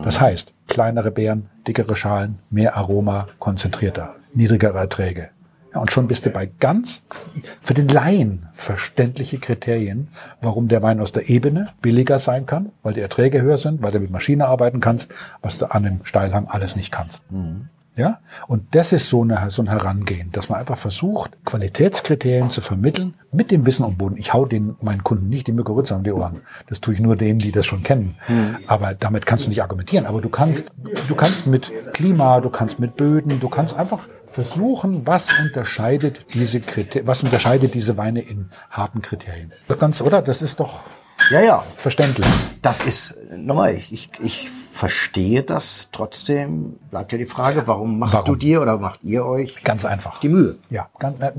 [0.03, 0.25] Das mhm.
[0.25, 5.31] heißt, kleinere Beeren, dickere Schalen, mehr Aroma, konzentrierter, niedrigere Erträge.
[5.75, 7.03] Ja, und schon bist du bei ganz
[7.61, 10.09] für den Laien verständliche Kriterien,
[10.41, 13.93] warum der Wein aus der Ebene billiger sein kann, weil die Erträge höher sind, weil
[13.93, 17.31] du mit Maschine arbeiten kannst, was du an dem Steilhang alles nicht kannst.
[17.31, 17.69] Mhm.
[17.99, 18.21] Ja?
[18.47, 23.15] Und das ist so, eine, so ein Herangehen, dass man einfach versucht, Qualitätskriterien zu vermitteln
[23.33, 24.17] mit dem Wissen am Boden.
[24.17, 26.41] Ich hau den meinen Kunden nicht die Mücke um die Ohren.
[26.69, 28.15] Das tue ich nur denen, die das schon kennen.
[28.29, 28.59] Mhm.
[28.69, 30.07] Aber damit kannst du nicht argumentieren.
[30.07, 30.71] Aber du kannst,
[31.09, 36.61] du kannst mit Klima, du kannst mit Böden, du kannst einfach versuchen, was unterscheidet diese
[36.61, 39.53] Kriterien, was unterscheidet diese Weine in harten Kriterien.
[39.67, 40.23] Das ganz, oder?
[40.23, 40.81] Das ist doch
[41.31, 41.65] ja, ja.
[41.77, 42.27] Verständlich.
[42.63, 45.89] Das ist, nochmal, ich, ich, ich verstehe das.
[45.93, 48.27] Trotzdem bleibt ja die Frage, warum machst warum?
[48.27, 50.57] du dir oder macht ihr euch ganz einfach die Mühe?
[50.71, 51.33] Ja, ganz, äh,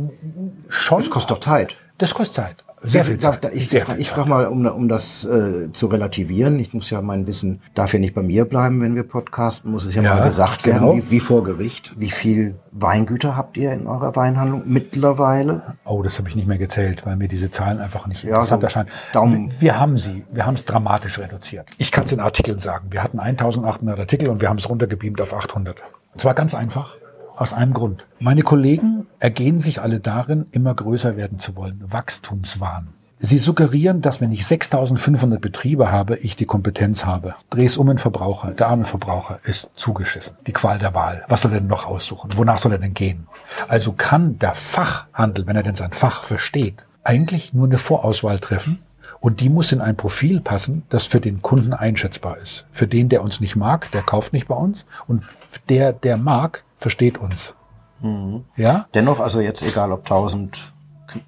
[0.68, 1.02] schon.
[1.02, 1.76] Das kostet doch Zeit.
[1.98, 2.64] Das kostet Zeit.
[2.84, 3.46] Sehr viel Zeit.
[3.54, 6.60] Ich, ich, ich frage mal, um, um das äh, zu relativieren.
[6.60, 9.86] Ich muss ja mein Wissen darf ja nicht bei mir bleiben, wenn wir podcasten, muss
[9.86, 10.94] es ja, ja mal gesagt genau.
[10.94, 11.94] werden, wie, wie vor Gericht.
[11.98, 15.76] Wie viel Weingüter habt ihr in eurer Weinhandlung mittlerweile?
[15.84, 18.62] Oh, das habe ich nicht mehr gezählt, weil mir diese Zahlen einfach nicht ja, interessant
[18.62, 18.90] so erscheinen.
[19.14, 21.68] Darum wir haben sie, wir haben es dramatisch reduziert.
[21.78, 22.88] Ich kann es in Artikeln sagen.
[22.92, 25.78] Wir hatten 1800 Artikel und wir haben es runtergebeamt auf 800.
[26.14, 26.96] Und zwar ganz einfach.
[27.40, 28.04] Aus einem Grund.
[28.20, 31.82] Meine Kollegen ergehen sich alle darin, immer größer werden zu wollen.
[31.88, 32.90] Wachstumswahn.
[33.18, 37.36] Sie suggerieren, dass wenn ich 6500 Betriebe habe, ich die Kompetenz habe.
[37.50, 38.52] Dreh es um den Verbraucher.
[38.52, 40.36] Der arme Verbraucher ist zugeschissen.
[40.48, 41.24] Die Qual der Wahl.
[41.30, 42.30] Was soll er denn noch aussuchen?
[42.36, 43.26] Wonach soll er denn gehen?
[43.70, 48.80] Also kann der Fachhandel, wenn er denn sein Fach versteht, eigentlich nur eine Vorauswahl treffen
[49.22, 52.66] und die muss in ein Profil passen, das für den Kunden einschätzbar ist.
[52.74, 54.86] Für den, der uns nicht mag, der kauft nicht bei uns.
[55.08, 55.24] Und
[55.70, 57.54] der, der mag, versteht uns.
[58.02, 58.46] Mhm.
[58.56, 58.88] Ja?
[58.94, 60.74] Dennoch, also jetzt egal ob 1000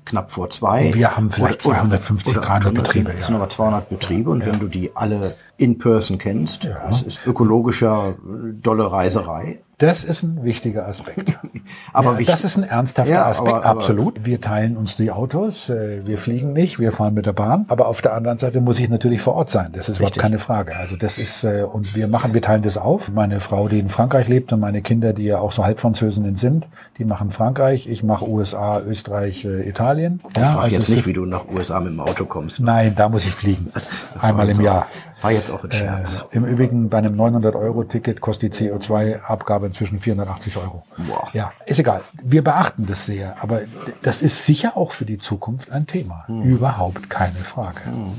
[0.06, 0.94] knapp vor zwei.
[0.94, 3.14] Wir haben vielleicht oder, 250, oder 300 Betriebe.
[3.20, 4.48] Es sind aber 200 Betriebe und ja.
[4.48, 6.88] wenn du die alle in person kennst, ja.
[6.88, 8.16] das ist ökologischer,
[8.62, 9.62] dolle Reiserei.
[9.82, 11.39] Das ist ein wichtiger Aspekt.
[11.94, 14.26] aber ja, das ist ein ernsthafter ja, Aspekt, aber, aber, absolut.
[14.26, 17.65] Wir teilen uns die Autos, äh, wir fliegen nicht, wir fahren mit der Bahn.
[17.67, 19.72] Aber auf der anderen Seite muss ich natürlich vor Ort sein.
[19.74, 20.76] Das ist überhaupt keine Frage.
[20.76, 23.12] Also das ist, äh, und wir machen, wir teilen das auf.
[23.12, 26.67] Meine Frau, die in Frankreich lebt und meine Kinder, die ja auch so Halbfranzösinnen sind,
[27.00, 27.88] die machen Frankreich.
[27.88, 30.22] Ich mache USA, Österreich, äh, Italien.
[30.30, 32.60] Ich ja, frage also jetzt nicht, wie du nach USA mit dem Auto kommst.
[32.60, 33.72] Nein, da muss ich fliegen.
[34.20, 34.86] Einmal im Jahr.
[35.22, 36.28] War jetzt auch ein Scherz.
[36.32, 40.84] Äh, Im Übrigen bei einem 900-Euro-Ticket kostet die CO2-Abgabe inzwischen 480 Euro.
[40.98, 41.28] Boah.
[41.34, 42.02] Ja, ist egal.
[42.24, 43.62] Wir beachten das sehr, aber
[44.02, 46.24] das ist sicher auch für die Zukunft ein Thema.
[46.28, 46.42] Hm.
[46.42, 47.86] Überhaupt keine Frage.
[47.86, 48.12] Hm.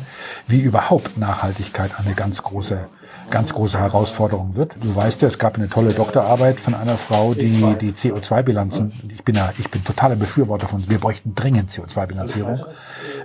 [0.46, 2.88] Wie überhaupt Nachhaltigkeit eine ganz große
[3.30, 4.76] ganz große Herausforderung wird.
[4.80, 9.24] Du weißt ja, es gab eine tolle Doktorarbeit von einer Frau, die die CO2-Bilanzen, ich
[9.24, 12.60] bin ja, ich bin totaler Befürworter von, wir bräuchten dringend CO2-Bilanzierung.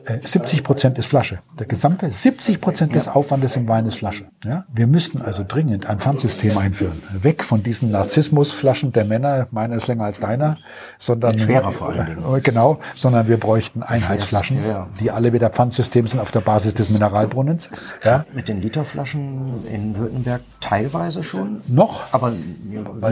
[0.08, 1.40] 70 äh, Prozent ist Flasche.
[1.60, 4.26] Der gesamte 70 Prozent des Aufwandes im Wein ist Flasche.
[4.44, 4.66] Ja?
[4.74, 7.02] Wir müssten also dringend ein Pfandsystem einführen.
[7.12, 10.58] Weg von diesen Narzissmusflaschen der Männer, meiner ist länger als deiner,
[10.98, 12.36] sondern schwerer vor allen Dingen.
[12.36, 14.60] Äh, genau, sondern wir bräuchten Einheitsflaschen,
[15.00, 17.98] die alle wieder Pfandsystem sind auf der Basis des Mineralbrunnens.
[18.04, 18.26] Ja?
[18.34, 21.62] Mit den Literflaschen in Württemberg teilweise schon.
[21.68, 22.04] Noch?
[22.12, 22.34] Aber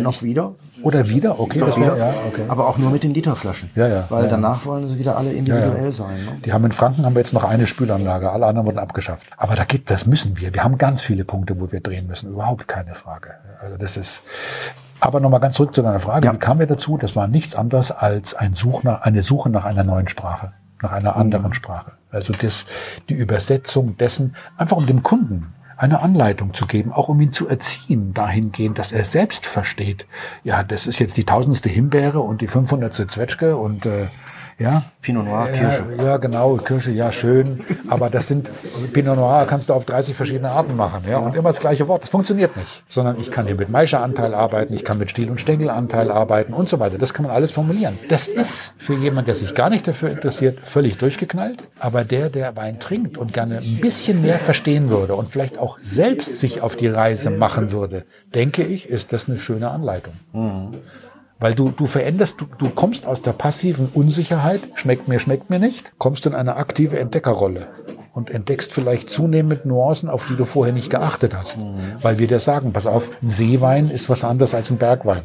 [0.01, 0.55] noch wieder.
[0.81, 1.39] Oder wieder?
[1.39, 1.97] Okay, wieder.
[1.97, 2.43] ja, okay.
[2.47, 3.69] Aber auch nur mit den Literflaschen.
[3.75, 4.05] Ja, ja.
[4.09, 6.17] Weil danach wollen sie wieder alle individuell sein.
[6.17, 6.31] Ne?
[6.43, 9.25] Die haben in Franken haben wir jetzt noch eine Spülanlage, alle anderen wurden abgeschafft.
[9.37, 10.53] Aber da geht, das müssen wir.
[10.53, 12.31] Wir haben ganz viele Punkte, wo wir drehen müssen.
[12.31, 13.35] Überhaupt keine Frage.
[13.59, 14.21] Also das ist.
[14.99, 16.31] Aber nochmal ganz zurück zu deiner Frage.
[16.31, 16.97] Wie kamen wir dazu?
[16.97, 20.53] Das war nichts anderes als ein Such nach, eine Suche nach einer neuen Sprache
[20.85, 21.93] nach einer anderen Sprache.
[22.11, 22.67] Also das,
[23.09, 27.47] die Übersetzung dessen, einfach um dem Kunden eine Anleitung zu geben, auch um ihn zu
[27.47, 30.05] erziehen, dahingehend, dass er selbst versteht,
[30.43, 32.93] ja, das ist jetzt die tausendste Himbeere und die 500.
[32.93, 34.07] Zwetschge und äh,
[34.57, 34.83] ja.
[35.01, 35.83] Pinot Noir, Kirsche.
[35.97, 37.63] Ja, genau, Kirsche, ja, schön.
[37.89, 38.49] Aber das sind,
[38.93, 41.17] Pinot Noir kannst du auf 30 verschiedene Arten machen, ja.
[41.17, 42.03] Und immer das gleiche Wort.
[42.03, 42.83] Das funktioniert nicht.
[42.87, 46.69] Sondern ich kann hier mit Maischeanteil arbeiten, ich kann mit Stiel- und Stängelanteil arbeiten und
[46.69, 46.97] so weiter.
[46.97, 47.99] Das kann man alles formulieren.
[48.09, 51.67] Das ist für jemand, der sich gar nicht dafür interessiert, völlig durchgeknallt.
[51.79, 55.77] Aber der, der Wein trinkt und gerne ein bisschen mehr verstehen würde und vielleicht auch
[55.79, 60.13] selbst sich auf die Reise machen würde, denke ich, ist das eine schöne Anleitung.
[60.33, 60.75] Mhm.
[61.39, 65.59] Weil du, du veränderst, du, du kommst aus der passiven Unsicherheit, schmeckt mir, schmeckt mir
[65.59, 67.67] nicht, kommst in eine aktive Entdeckerrolle
[68.13, 71.57] und entdeckst vielleicht zunehmend Nuancen, auf die du vorher nicht geachtet hast.
[71.57, 71.75] Mhm.
[72.01, 75.23] Weil wir dir sagen, pass auf, ein Seewein ist was anderes als ein Bergwein.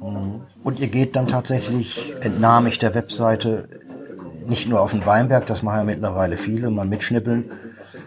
[0.00, 0.42] Mhm.
[0.62, 3.68] Und ihr geht dann tatsächlich, entnahm ich der Webseite,
[4.44, 7.50] nicht nur auf den Weinberg, das machen ja mittlerweile viele, mal mitschnippeln.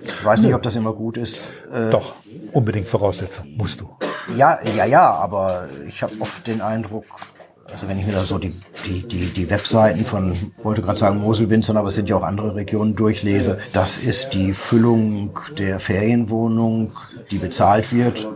[0.07, 1.51] Ich weiß nicht, ob das immer gut ist.
[1.73, 2.13] Äh, Doch,
[2.53, 3.89] unbedingt Voraussetzung, musst du.
[4.35, 7.05] Ja, ja, ja, aber ich habe oft den Eindruck,
[7.71, 8.53] also wenn ich mir da so die,
[8.85, 12.55] die, die, die Webseiten von, wollte gerade sagen Moselwinzern, aber es sind ja auch andere
[12.55, 16.91] Regionen durchlese, das ist die Füllung der Ferienwohnung,
[17.31, 18.27] die bezahlt wird,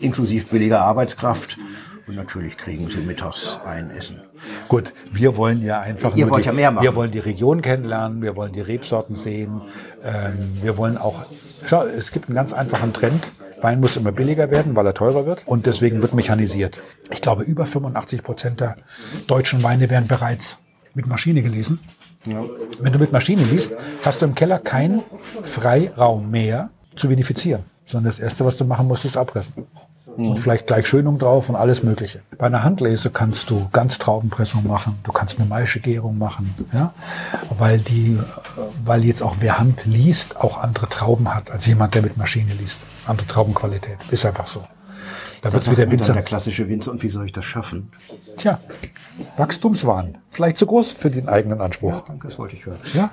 [0.00, 1.56] inklusive billiger Arbeitskraft.
[2.06, 4.20] Und natürlich kriegen sie mittags ein Essen.
[4.68, 6.84] Gut, wir wollen ja einfach Ihr wollt die, ja mehr machen.
[6.84, 9.62] Wir wollen die Region kennenlernen, wir wollen die Rebsorten sehen.
[10.04, 11.24] Ähm, wir wollen auch,
[11.66, 13.22] schau, es gibt einen ganz einfachen Trend.
[13.62, 15.42] Wein muss immer billiger werden, weil er teurer wird.
[15.46, 16.82] Und deswegen wird mechanisiert.
[17.10, 18.76] Ich glaube, über 85 Prozent der
[19.26, 20.58] deutschen Weine werden bereits
[20.92, 21.80] mit Maschine gelesen.
[22.26, 22.44] Ja.
[22.80, 25.02] Wenn du mit Maschine liest, hast du im Keller keinen
[25.42, 27.62] Freiraum mehr zu vinifizieren.
[27.86, 29.66] Sondern das Erste, was du machen musst, ist abpressen
[30.16, 30.30] mhm.
[30.30, 32.20] und vielleicht gleich Schönung drauf und alles Mögliche.
[32.38, 36.92] Bei einer Handlese kannst du ganz Traubenpressung machen, du kannst eine Maischegärung machen, ja,
[37.58, 38.18] weil die,
[38.84, 42.52] weil jetzt auch wer Hand liest, auch andere Trauben hat als jemand, der mit Maschine
[42.54, 42.80] liest.
[43.06, 43.98] Andere Traubenqualität.
[44.10, 44.64] Ist einfach so.
[45.44, 46.14] Da wird wieder Winzer.
[46.14, 46.90] Der klassische Winzer.
[46.90, 47.92] Und wie soll ich das schaffen?
[48.38, 48.58] Tja,
[49.36, 50.16] Wachstumswahn.
[50.30, 51.92] Vielleicht zu groß für den eigenen Anspruch.
[51.92, 52.78] Ja, danke, das wollte ich hören.
[52.94, 53.10] Ja.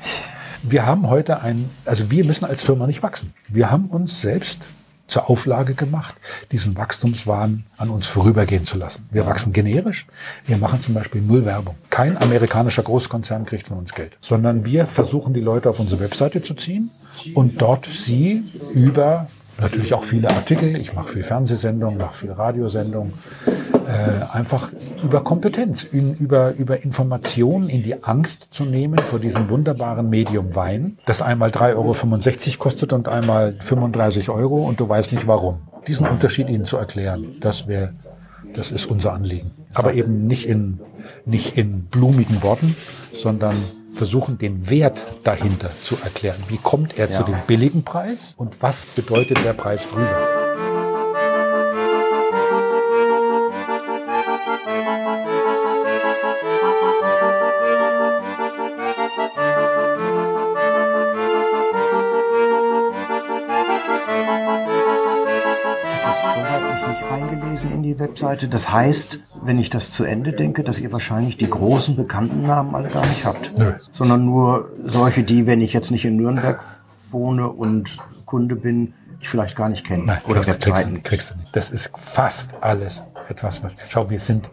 [0.63, 3.33] Wir haben heute ein, also wir müssen als Firma nicht wachsen.
[3.49, 4.59] Wir haben uns selbst
[5.11, 6.15] zur Auflage gemacht,
[6.51, 9.07] diesen Wachstumswahn an uns vorübergehen zu lassen.
[9.11, 10.07] Wir wachsen generisch.
[10.45, 11.75] Wir machen zum Beispiel null Werbung.
[11.89, 16.41] Kein amerikanischer Großkonzern kriegt von uns Geld, sondern wir versuchen die Leute auf unsere Webseite
[16.41, 16.91] zu ziehen
[17.33, 18.43] und dort sie
[18.73, 19.27] über
[19.61, 20.75] natürlich auch viele Artikel.
[20.75, 23.13] Ich mache viel Fernsehsendungen, mache viel Radiosendungen.
[23.91, 24.69] Äh, einfach
[25.03, 30.55] über Kompetenz, in, über, über Informationen in die Angst zu nehmen vor diesem wunderbaren Medium
[30.55, 35.59] Wein, das einmal 3,65 Euro kostet und einmal 35 Euro und du weißt nicht warum.
[35.87, 37.93] Diesen Unterschied ihnen zu erklären, das wäre,
[38.55, 39.51] das ist unser Anliegen.
[39.73, 40.79] Aber eben nicht in,
[41.25, 42.75] nicht in blumigen Worten,
[43.13, 43.55] sondern
[44.01, 46.43] versuchen, den Wert dahinter zu erklären.
[46.47, 47.17] Wie kommt er ja.
[47.17, 50.27] zu dem billigen Preis und was bedeutet der Preis drüber?
[67.11, 68.47] reingelesen in die Webseite.
[68.47, 69.19] Das heißt,
[69.51, 73.05] wenn ich das zu Ende denke, dass ihr wahrscheinlich die großen bekannten Namen alle gar
[73.05, 73.51] nicht habt.
[73.57, 73.73] Nö.
[73.91, 76.63] Sondern nur solche, die, wenn ich jetzt nicht in Nürnberg
[77.09, 80.05] wohne und Kunde bin, ich vielleicht gar nicht kenne.
[80.05, 81.03] Nein, oder kriegst, Webseiten.
[81.03, 81.53] Kriegst, du nicht.
[81.53, 83.75] Das ist fast alles etwas, was.
[83.89, 84.49] Schau, wir sind,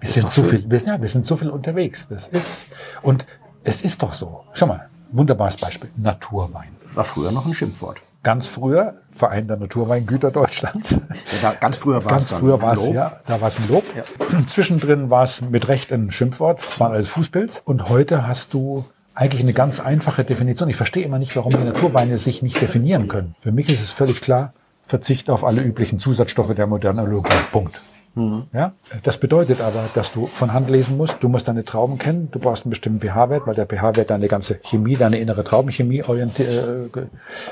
[0.00, 2.08] wir sind so viel, wir, ja, wir sind so viel unterwegs.
[2.08, 2.66] Das ist,
[3.02, 3.24] und
[3.62, 4.42] es ist doch so.
[4.54, 5.90] Schau mal, wunderbares Beispiel.
[5.96, 6.70] Naturwein.
[6.92, 10.96] War früher noch ein Schimpfwort ganz früher, Verein der Naturweingüter Deutschlands.
[11.42, 13.84] Ja, ganz früher war ganz es früher war es, ja, da war es ein Lob.
[13.96, 14.02] Ja.
[14.46, 17.62] Zwischendrin war es mit Recht ein Schimpfwort, es waren alles Fußpilz.
[17.64, 20.68] Und heute hast du eigentlich eine ganz einfache Definition.
[20.68, 23.34] Ich verstehe immer nicht, warum die Naturweine sich nicht definieren können.
[23.40, 24.54] Für mich ist es völlig klar,
[24.86, 27.30] Verzicht auf alle üblichen Zusatzstoffe der Modernologie.
[27.52, 27.80] Punkt.
[28.14, 28.44] Mhm.
[28.52, 28.72] Ja?
[29.02, 31.16] Das bedeutet aber, dass du von Hand lesen musst.
[31.20, 32.28] Du musst deine Trauben kennen.
[32.30, 36.88] Du brauchst einen bestimmten pH-Wert, weil der pH-Wert deine ganze Chemie, deine innere Traubenchemie äh,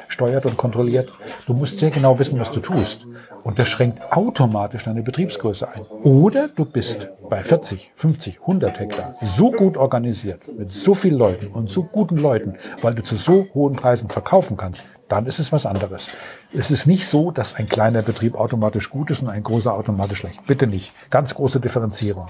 [0.09, 1.13] steuert und kontrolliert.
[1.47, 3.07] Du musst sehr genau wissen, was du tust.
[3.45, 5.83] Und das schränkt automatisch deine Betriebsgröße ein.
[6.03, 11.47] Oder du bist bei 40, 50, 100 Hektar so gut organisiert, mit so vielen Leuten
[11.49, 15.53] und so guten Leuten, weil du zu so hohen Preisen verkaufen kannst, dann ist es
[15.53, 16.07] was anderes.
[16.53, 20.19] Es ist nicht so, dass ein kleiner Betrieb automatisch gut ist und ein großer automatisch
[20.19, 20.45] schlecht.
[20.47, 20.93] Bitte nicht.
[21.11, 22.27] Ganz große Differenzierung.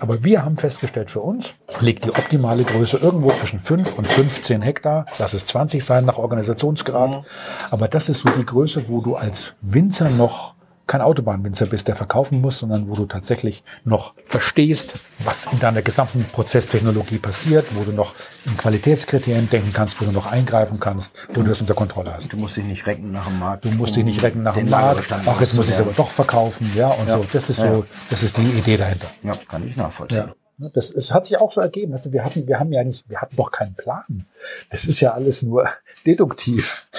[0.00, 4.62] Aber wir haben festgestellt für uns, liegt die optimale Größe irgendwo zwischen 5 und 15
[4.62, 5.06] Hektar.
[5.18, 7.10] Lass es 20 sein nach Organisationsgrad.
[7.10, 7.24] Mhm.
[7.70, 10.55] Aber das ist so die Größe, wo du als Winzer noch
[10.86, 15.82] kein Autobahnwinzer bist, der verkaufen muss, sondern wo du tatsächlich noch verstehst, was in deiner
[15.82, 21.12] gesamten Prozesstechnologie passiert, wo du noch in Qualitätskriterien denken kannst, wo du noch eingreifen kannst,
[21.34, 22.32] wo du das unter Kontrolle hast.
[22.32, 23.64] Du musst dich nicht recken nach dem Markt.
[23.64, 25.12] Du musst dich nicht recken nach dem Markt.
[25.26, 27.16] Ach, jetzt muss ich es aber doch verkaufen, ja, und ja.
[27.16, 27.26] so.
[27.32, 29.08] Das ist so, das ist die Idee dahinter.
[29.22, 30.28] Ja, kann ich nachvollziehen.
[30.28, 30.45] Ja.
[30.58, 31.92] Das, es hat sich auch so ergeben.
[31.92, 34.24] Also wir hatten, wir haben ja nicht, wir hatten doch keinen Plan.
[34.70, 35.68] Es ist ja alles nur
[36.06, 36.88] deduktiv.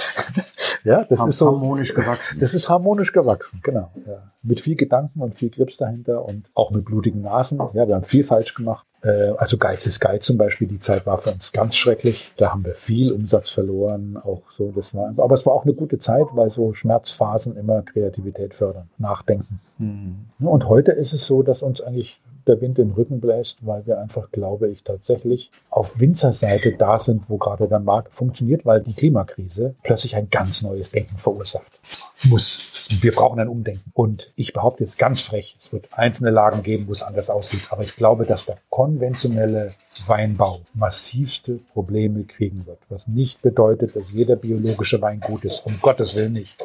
[0.84, 2.40] Ja, das Har ist so harmonisch gewachsen.
[2.40, 3.92] Das ist harmonisch gewachsen, genau.
[4.06, 4.32] Ja.
[4.42, 7.60] Mit viel Gedanken und viel Grips dahinter und auch mit blutigen Nasen.
[7.74, 8.86] Ja, wir haben viel falsch gemacht.
[9.04, 12.32] Äh, also Geiz ist Geiz zum Beispiel, die Zeit war für uns ganz schrecklich.
[12.38, 14.72] Da haben wir viel Umsatz verloren, auch so.
[14.74, 18.90] Das war, aber es war auch eine gute Zeit, weil so Schmerzphasen immer Kreativität fördern,
[18.98, 19.60] Nachdenken.
[19.78, 20.28] Mhm.
[20.40, 24.00] Und heute ist es so, dass uns eigentlich der Wind den Rücken bläst, weil wir
[24.00, 28.94] einfach, glaube ich, tatsächlich auf Winzerseite da sind, wo gerade der Markt funktioniert, weil die
[28.94, 31.80] Klimakrise plötzlich ein ganz neues Denken verursacht.
[32.24, 32.88] Muss.
[33.02, 33.92] Wir brauchen ein Umdenken.
[33.94, 37.68] Und ich behaupte jetzt ganz frech, es wird einzelne Lagen geben, wo es anders aussieht.
[37.70, 39.74] Aber ich glaube, dass der konventionelle
[40.06, 42.80] Weinbau massivste Probleme kriegen wird.
[42.90, 45.66] Was nicht bedeutet, dass jeder biologische Wein gut ist.
[45.66, 46.64] Um Gottes Willen nicht.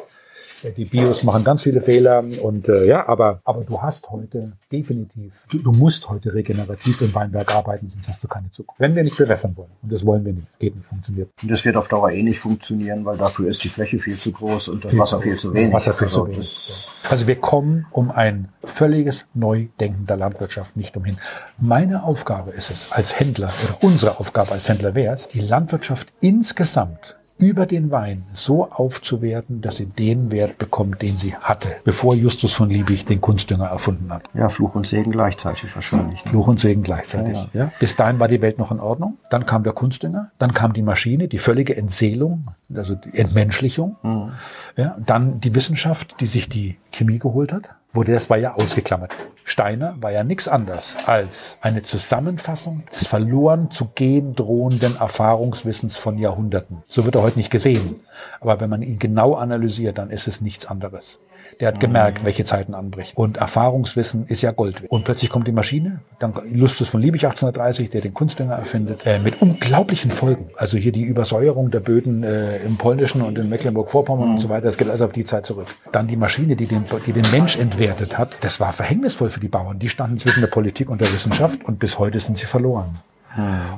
[0.71, 5.45] Die Bios machen ganz viele Fehler und äh, ja, aber, aber du hast heute definitiv,
[5.49, 8.79] du, du, musst heute regenerativ im Weinberg arbeiten, sonst hast du keine Zukunft.
[8.79, 9.71] Wenn wir nicht bewässern wollen.
[9.81, 10.47] Und das wollen wir nicht.
[10.59, 11.29] Geht nicht, funktioniert.
[11.41, 14.31] Und das wird auf Dauer eh nicht funktionieren, weil dafür ist die Fläche viel zu
[14.31, 15.73] groß und das viel Wasser viel zu wenig.
[15.73, 17.09] Wasser viel also, zu wenig.
[17.09, 21.17] Also wir kommen um ein völliges Neudenken der Landwirtschaft nicht umhin.
[21.59, 26.07] Meine Aufgabe ist es als Händler oder unsere Aufgabe als Händler wäre es, die Landwirtschaft
[26.21, 32.15] insgesamt über den Wein so aufzuwerten, dass sie den Wert bekommt, den sie hatte, bevor
[32.15, 34.23] Justus von Liebig den Kunstdünger erfunden hat.
[34.33, 36.23] Ja, Fluch und Segen gleichzeitig wahrscheinlich.
[36.23, 36.31] Ne?
[36.31, 37.33] Fluch und Segen gleichzeitig.
[37.33, 37.59] Ja, ja.
[37.65, 39.17] ja, Bis dahin war die Welt noch in Ordnung.
[39.29, 43.97] Dann kam der Kunstdünger, dann kam die Maschine, die völlige Entseelung, also die Entmenschlichung.
[44.03, 44.31] Mhm.
[44.77, 49.11] Ja, dann die Wissenschaft, die sich die Chemie geholt hat wurde das war ja ausgeklammert.
[49.45, 56.17] Steiner war ja nichts anderes als eine Zusammenfassung des verloren zu gehen drohenden Erfahrungswissens von
[56.17, 56.83] Jahrhunderten.
[56.87, 57.95] So wird er heute nicht gesehen.
[58.41, 61.19] Aber wenn man ihn genau analysiert, dann ist es nichts anderes.
[61.59, 63.13] Der hat gemerkt, welche Zeiten anbrechen.
[63.15, 64.83] Und Erfahrungswissen ist ja Gold.
[64.89, 69.19] Und plötzlich kommt die Maschine, dann Justus von Liebig 1830, der den Kunstdünger erfindet, äh,
[69.19, 70.49] mit unglaublichen Folgen.
[70.55, 74.33] Also hier die Übersäuerung der Böden äh, im Polnischen und in Mecklenburg-Vorpommern mhm.
[74.35, 75.67] und so weiter, das geht alles auf die Zeit zurück.
[75.91, 79.47] Dann die Maschine, die den, die den Mensch entwertet hat, das war verhängnisvoll für die
[79.47, 79.79] Bauern.
[79.79, 82.95] Die standen zwischen der Politik und der Wissenschaft und bis heute sind sie verloren.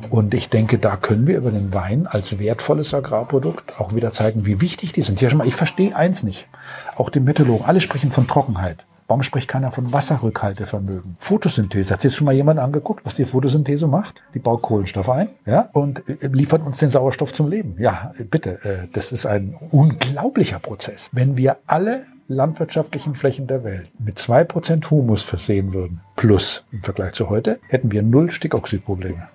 [0.10, 4.46] Und ich denke, da können wir über den Wein als wertvolles Agrarprodukt auch wieder zeigen,
[4.46, 5.20] wie wichtig die sind.
[5.20, 6.48] Hier schon mal, ich verstehe eins nicht.
[6.96, 8.86] Auch die Meteorologen, alle sprechen von Trockenheit.
[9.08, 11.16] Warum spricht keiner von Wasserrückhaltevermögen?
[11.20, 11.94] Photosynthese.
[11.94, 14.24] Hat sich jetzt schon mal jemand angeguckt, was die Photosynthese macht?
[14.34, 17.76] Die baut Kohlenstoff ein, ja, und liefert uns den Sauerstoff zum Leben.
[17.78, 18.64] Ja, bitte.
[18.64, 21.10] Äh, das ist ein unglaublicher Prozess.
[21.12, 26.82] Wenn wir alle landwirtschaftlichen Flächen der Welt mit zwei Prozent Humus versehen würden, plus im
[26.82, 29.28] Vergleich zu heute, hätten wir null Stickoxidprobleme.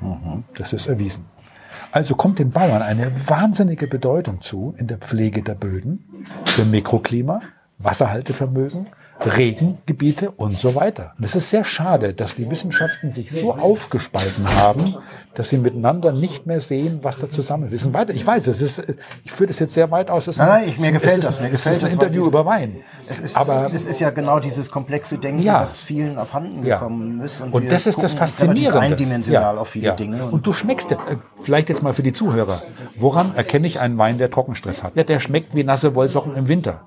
[0.00, 0.44] Mhm.
[0.56, 1.26] Das ist erwiesen.
[1.92, 7.40] Also kommt den Bauern eine wahnsinnige Bedeutung zu in der Pflege der Böden, für Mikroklima,
[7.78, 8.86] Wasserhaltevermögen,
[9.20, 11.14] Regengebiete und so weiter.
[11.18, 14.96] Und es ist sehr schade, dass die Wissenschaften sich so aufgespalten haben,
[15.34, 17.92] dass sie miteinander nicht mehr sehen, was da zusammen ist.
[17.92, 18.14] Weiter.
[18.14, 18.82] Ich weiß, es ist,
[19.24, 20.26] ich führe das jetzt sehr weit aus.
[20.26, 21.40] Nein, nein, ich, mir gefällt ist, das.
[21.40, 22.76] Mir gefällt es ist ein Interview dieses, über Wein.
[23.08, 27.20] Es ist, Aber es ist ja genau dieses komplexe Denken, ja, das vielen abhanden gekommen
[27.20, 27.40] ist.
[27.40, 28.80] Und, und das ist das Faszinierende.
[28.80, 29.94] Eindimensional ja, auf viele ja.
[29.94, 30.24] Dinge.
[30.24, 30.96] Und, und, du schmeckst, äh,
[31.42, 32.62] vielleicht jetzt mal für die Zuhörer,
[32.96, 34.96] woran erkenne ich einen Wein, der Trockenstress hat?
[34.96, 36.82] Ja, der schmeckt wie nasse Wollsocken im Winter.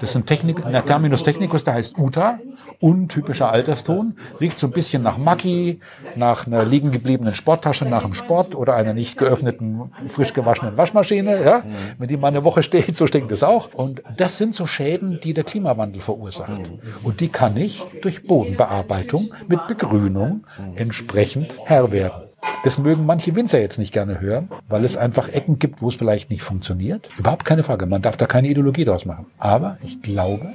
[0.00, 2.38] Das ist ein, Technik, ein Terminus technicus, der heißt Uta,
[2.80, 5.80] untypischer Alterston, riecht so ein bisschen nach Maki,
[6.14, 11.44] nach einer liegen gebliebenen Sporttasche nach dem Sport oder einer nicht geöffneten, frisch gewaschenen Waschmaschine,
[11.44, 11.64] ja,
[11.98, 13.74] wenn die mal eine Woche steht, so stinkt es auch.
[13.74, 16.60] Und das sind so Schäden, die der Klimawandel verursacht.
[17.02, 20.44] Und die kann ich durch Bodenbearbeitung mit Begrünung
[20.76, 22.31] entsprechend Herr werden.
[22.64, 25.96] Das mögen manche Winzer jetzt nicht gerne hören, weil es einfach Ecken gibt, wo es
[25.96, 27.08] vielleicht nicht funktioniert.
[27.18, 27.86] Überhaupt keine Frage.
[27.86, 29.26] Man darf da keine Ideologie draus machen.
[29.38, 30.46] Aber ich glaube,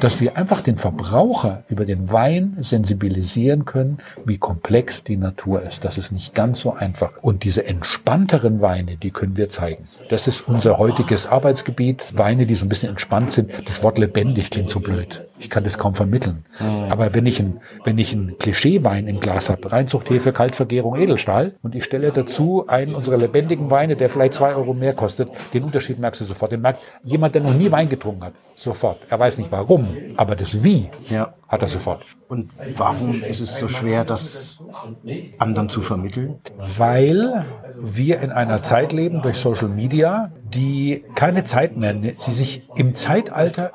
[0.00, 5.84] dass wir einfach den Verbraucher über den Wein sensibilisieren können, wie komplex die Natur ist.
[5.84, 7.10] Das ist nicht ganz so einfach.
[7.22, 9.84] Und diese entspannteren Weine, die können wir zeigen.
[10.10, 12.04] Das ist unser heutiges Arbeitsgebiet.
[12.16, 13.52] Weine, die so ein bisschen entspannt sind.
[13.66, 15.24] Das Wort lebendig klingt so blöd.
[15.40, 16.44] Ich kann das kaum vermitteln.
[16.60, 16.90] Mhm.
[16.90, 21.27] Aber wenn ich ein, wenn ich ein Klischeewein im Glas habe, Reinzucht, Hefe, Kaltvergärung, Edelstahl,
[21.62, 25.64] und ich stelle dazu einen unserer lebendigen Weine, der vielleicht zwei Euro mehr kostet, den
[25.64, 26.52] Unterschied merkst du sofort.
[26.52, 28.98] Den merkt jemand, der noch nie Wein getrunken hat, sofort.
[29.08, 31.34] Er weiß nicht warum, aber das Wie ja.
[31.46, 32.02] hat er sofort.
[32.28, 34.58] Und warum ist es so schwer, das
[35.38, 36.40] anderen zu vermitteln?
[36.76, 37.46] Weil
[37.78, 42.94] wir in einer Zeit leben durch Social Media, die keine Zeit mehr, sie sich im
[42.94, 43.72] Zeitalter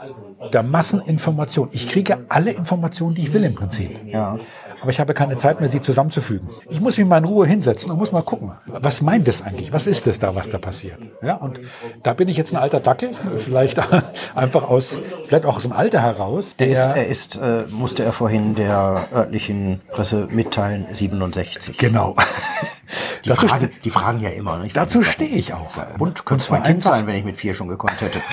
[0.52, 1.70] der Masseninformation.
[1.72, 3.92] Ich kriege alle Informationen, die ich will im Prinzip.
[4.06, 4.40] Ja.
[4.84, 6.50] Aber ich habe keine Zeit mehr, sie zusammenzufügen.
[6.70, 9.72] Ich muss mich mal in Ruhe hinsetzen und muss mal gucken, was meint das eigentlich?
[9.72, 11.00] Was ist das da, was da passiert?
[11.22, 11.62] Ja, und
[12.04, 13.80] da bin ich jetzt ein alter Dackel, vielleicht
[14.36, 16.54] einfach aus, vielleicht auch aus dem Alter heraus.
[16.60, 21.78] Der ist, er ist, äh, musste er vorhin der örtlichen Presse mitteilen, 67.
[21.78, 22.18] Genau.
[23.24, 24.60] Die, Dazu Frage, die fragen ja immer.
[24.60, 24.76] Nicht?
[24.76, 25.72] Dazu stehe ich auch.
[25.98, 28.20] Und könnte zwar mein Kind sein, wenn ich mit vier schon gekonnt hätte.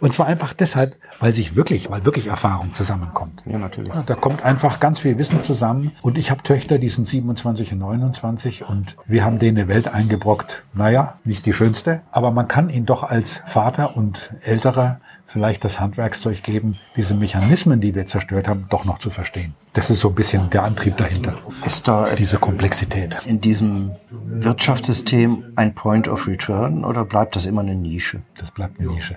[0.00, 3.42] Und zwar einfach deshalb, weil sich wirklich, weil wirklich Erfahrung zusammenkommt.
[3.46, 3.92] Ja, natürlich.
[3.92, 5.92] Ja, Da kommt einfach ganz viel Wissen zusammen.
[6.02, 9.88] Und ich habe Töchter, die sind 27 und 29 und wir haben denen eine Welt
[9.92, 10.64] eingebrockt.
[10.74, 15.80] Naja, nicht die schönste, aber man kann ihnen doch als Vater und Älterer vielleicht das
[15.80, 19.54] Handwerkszeug geben, diese Mechanismen, die wir zerstört haben, doch noch zu verstehen.
[19.72, 21.38] Das ist so ein bisschen der Antrieb dahinter.
[21.64, 23.16] Ist da Diese Komplexität.
[23.24, 28.20] in diesem Wirtschaftssystem ein Point of Return oder bleibt das immer eine Nische?
[28.38, 29.16] Das bleibt eine Nische.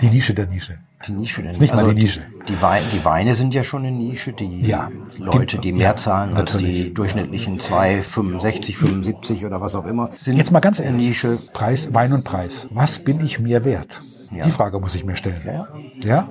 [0.00, 0.78] Die Nische der Nische.
[1.06, 1.56] Die Nische denn?
[1.58, 2.22] nicht mal die Nische.
[2.48, 4.32] Die, Weine, die Weine sind ja schon eine Nische.
[4.32, 4.90] Die Ja.
[5.16, 10.36] Leute, die mehr Ja, zahlen als die durchschnittlichen 2,65, 75 oder was auch immer, sind
[10.36, 11.08] Jetzt mal ganz eine ehrlich.
[11.08, 11.38] Nische.
[11.52, 12.66] Preis, Wein und Preis.
[12.70, 14.00] Was bin ich mir wert?
[14.30, 14.44] Ja.
[14.44, 15.42] Die Frage muss ich mir stellen.
[15.46, 15.68] Ja.
[16.04, 16.28] ja?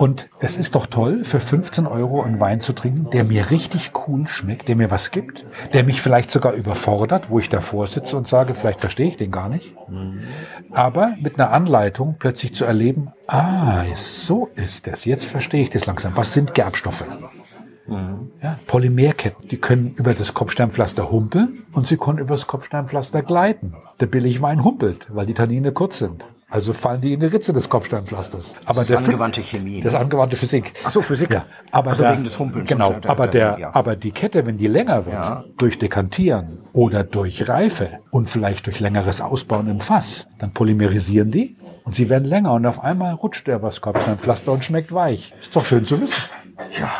[0.00, 3.92] Und es ist doch toll, für 15 Euro einen Wein zu trinken, der mir richtig
[4.08, 8.16] cool schmeckt, der mir was gibt, der mich vielleicht sogar überfordert, wo ich davor sitze
[8.16, 9.76] und sage, vielleicht verstehe ich den gar nicht.
[10.70, 15.04] Aber mit einer Anleitung plötzlich zu erleben, ah, so ist es.
[15.04, 16.16] Jetzt verstehe ich das langsam.
[16.16, 17.04] Was sind Gerbstoffe?
[18.42, 23.74] Ja, Polymerketten, die können über das Kopfsteinpflaster humpeln und sie können über das Kopfsteinpflaster gleiten.
[23.98, 26.24] Der Billigwein humpelt, weil die Tannine kurz sind.
[26.52, 28.54] Also fallen die in die Ritze des Kopfsteinpflasters.
[28.66, 29.98] Aber ist der angewandte Chemie, Das ne?
[29.98, 30.72] ist angewandte Physik.
[30.84, 31.30] Ach so, Physik.
[31.30, 32.68] Ja, aber Ach so, der, wegen des Humpelns.
[32.68, 33.70] Genau, Der- der- aber der- der, ja.
[33.74, 35.44] aber die Kette, wenn die länger wird, Ja.
[35.58, 41.56] durch Dekantieren oder durch Reife und vielleicht durch längeres Ausbauen im Fass, dann polymerisieren die
[41.84, 45.32] und sie werden länger und auf einmal rutscht der was Kopfsteinpflaster und schmeckt weich.
[45.40, 46.14] Ist doch schön zu wissen.
[46.78, 46.90] Ja,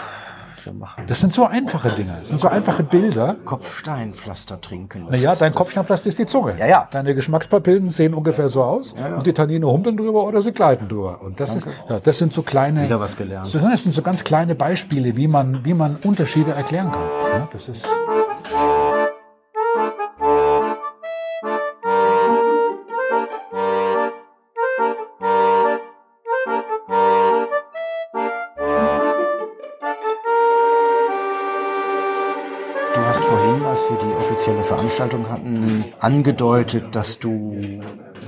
[0.65, 3.37] wir machen Das sind so einfache Dinge, das sind so einfache Bilder.
[3.45, 5.07] Kopfsteinpflaster trinken.
[5.09, 6.55] Das Naja, dein Kopfsteinpflaster ist die Zunge.
[6.59, 6.89] Ja, ja.
[6.91, 11.21] Deine Geschmackspapillen sehen ungefähr so aus und die Tannine humpeln drüber oder sie gleiten drüber.
[11.23, 13.49] Und das, ist, ja, das sind so kleine, Wieder was gelernt.
[13.49, 17.03] So, Das sind so ganz kleine Beispiele, wie man, wie man Unterschiede erklären kann.
[17.33, 17.89] Ja, das ist
[34.51, 37.83] offizielle Veranstaltung hatten, angedeutet, dass du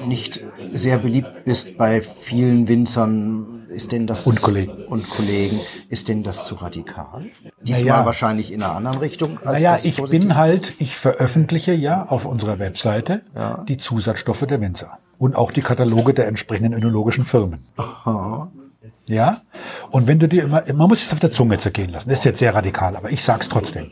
[0.06, 3.46] nicht sehr beliebt bist bei vielen Winzern.
[3.68, 4.84] Ist denn das Und Kollegen.
[4.86, 5.58] und Kollegen?
[5.88, 7.24] Ist denn das zu radikal?
[7.62, 8.06] Diesmal Naja.
[8.06, 9.38] wahrscheinlich in einer anderen Richtung.
[9.38, 10.20] Als Naja, ich positiv?
[10.20, 13.22] bin halt, ich veröffentliche ja auf unserer Webseite
[13.68, 17.64] die Zusatzstoffe der Winzer und auch die Kataloge der entsprechenden önologischen Firmen.
[19.06, 19.40] Ja?
[19.90, 22.10] Und wenn du dir immer, man muss es auf der Zunge zergehen lassen.
[22.10, 23.90] Das ist jetzt sehr radikal, aber ich sag's trotzdem.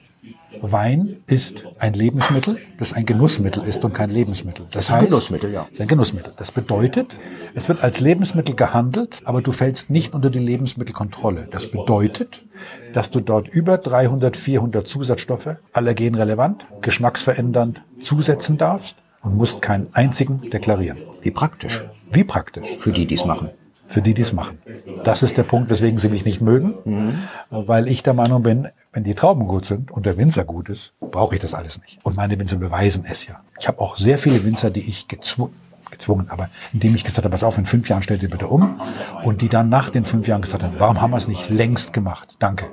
[0.63, 4.67] Wein ist ein Lebensmittel, das ein Genussmittel ist und kein Lebensmittel.
[4.71, 5.67] Das, ist ein Genussmittel, ja.
[5.71, 6.33] Ist ein Genussmittel.
[6.37, 7.19] Das bedeutet,
[7.55, 11.49] es wird als Lebensmittel gehandelt, aber du fällst nicht unter die Lebensmittelkontrolle.
[11.51, 12.43] Das bedeutet,
[12.93, 20.51] dass du dort über 300, 400 Zusatzstoffe, allergenrelevant, geschmacksverändernd zusetzen darfst und musst keinen einzigen
[20.51, 20.99] deklarieren.
[21.23, 23.51] Wie praktisch Wie praktisch für die, die es machen.
[23.91, 24.59] Für die, die es machen.
[25.05, 26.75] Das ist der Punkt, weswegen sie mich nicht mögen,
[27.51, 30.93] weil ich der Meinung bin, wenn die Trauben gut sind und der Winzer gut ist,
[31.01, 31.99] brauche ich das alles nicht.
[32.05, 33.41] Und meine Winzer beweisen es ja.
[33.59, 35.55] Ich habe auch sehr viele Winzer, die ich gezwungen,
[35.91, 38.81] gezwungen, aber indem ich gesagt habe, pass auf, in fünf Jahren stellt ihr bitte um.
[39.25, 41.93] Und die dann nach den fünf Jahren gesagt haben, warum haben wir es nicht längst
[41.93, 42.29] gemacht?
[42.39, 42.67] Danke.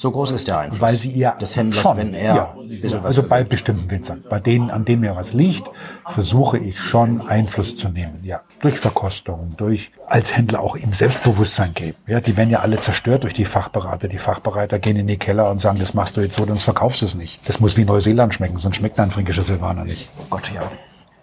[0.00, 3.02] So groß ist der Einfluss Weil sie ihr des Händlers, schon, wenn er ja, ja,
[3.02, 5.68] also bei bestimmten Winzern, bei denen, an denen mir was liegt,
[6.08, 8.20] versuche ich schon Einfluss zu nehmen.
[8.22, 11.98] Ja, durch Verkostung, durch als Händler auch ihm Selbstbewusstsein geben.
[12.06, 14.08] Ja, die werden ja alle zerstört durch die Fachberater.
[14.08, 17.02] Die Fachberater gehen in die Keller und sagen, das machst du jetzt so, sonst verkaufst
[17.02, 17.46] du es nicht.
[17.46, 20.08] Das muss wie Neuseeland schmecken, sonst schmeckt ein fränkischer Silvaner nicht.
[20.18, 20.62] Oh Gott, ja.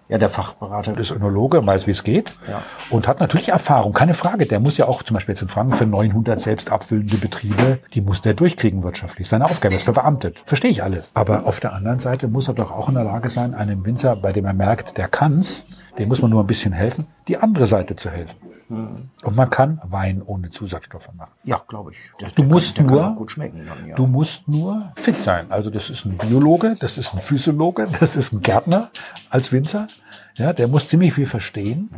[0.09, 0.97] Ja, der Fachberater.
[0.97, 2.61] ist Önologe, weiß, wie es geht Ja.
[2.89, 4.45] und hat natürlich Erfahrung, keine Frage.
[4.45, 8.01] Der muss ja auch zum Beispiel jetzt in Franken für 900 selbst abfüllende Betriebe, die
[8.01, 9.27] muss der durchkriegen wirtschaftlich.
[9.27, 10.37] Seine Aufgabe ist verbeamtet.
[10.45, 11.09] Verstehe ich alles.
[11.13, 14.15] Aber auf der anderen Seite muss er doch auch in der Lage sein, einem Winzer,
[14.15, 15.65] bei dem er merkt, der kann's,
[15.97, 18.35] dem muss man nur ein bisschen helfen, die andere Seite zu helfen.
[18.69, 21.31] Und man kann Wein ohne Zusatzstoffe machen.
[21.45, 21.97] Ja, glaube ich.
[22.19, 23.95] Der, Du der musst kann, nur, gut schmecken dann, ja.
[23.95, 25.45] du musst nur fit sein.
[25.49, 28.89] Also das ist ein Biologe, das ist ein Physiologe, das ist ein Gärtner
[29.29, 29.87] als Winzer.
[30.35, 31.89] Ja, der muss ziemlich viel verstehen,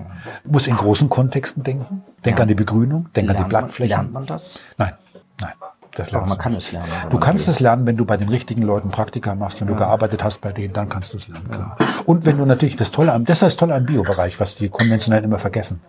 [0.46, 2.04] muss in großen Kontexten denken.
[2.24, 3.90] Denk an die Begrünung, denk an die lernt, man, Blattflächen.
[3.90, 4.60] lernt man das?
[4.78, 4.94] Nein,
[5.42, 5.54] nein.
[6.00, 6.44] Das Aber lernst man du.
[6.44, 6.90] kann es lernen.
[7.10, 10.24] Du kannst es lernen, wenn du bei den richtigen Leuten Praktika machst, wenn du gearbeitet
[10.24, 11.78] hast bei denen, dann kannst du es lernen, klar.
[12.06, 14.70] Und wenn du natürlich das Tolle am, das ist das Tolle am Biobereich, was die
[14.70, 15.82] Konventionellen immer vergessen.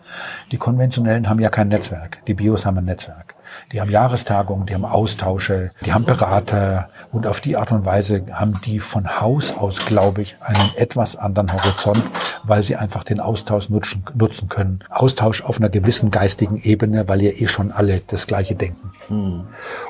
[0.50, 2.18] Die Konventionellen haben ja kein Netzwerk.
[2.26, 3.29] Die Bios haben ein Netzwerk.
[3.72, 8.24] Die haben Jahrestagungen, die haben Austausche, die haben Berater und auf die Art und Weise
[8.32, 12.02] haben die von Haus aus, glaube ich, einen etwas anderen Horizont,
[12.44, 14.84] weil sie einfach den Austausch nutzen, nutzen können.
[14.90, 18.90] Austausch auf einer gewissen geistigen Ebene, weil ihr eh schon alle das Gleiche denken.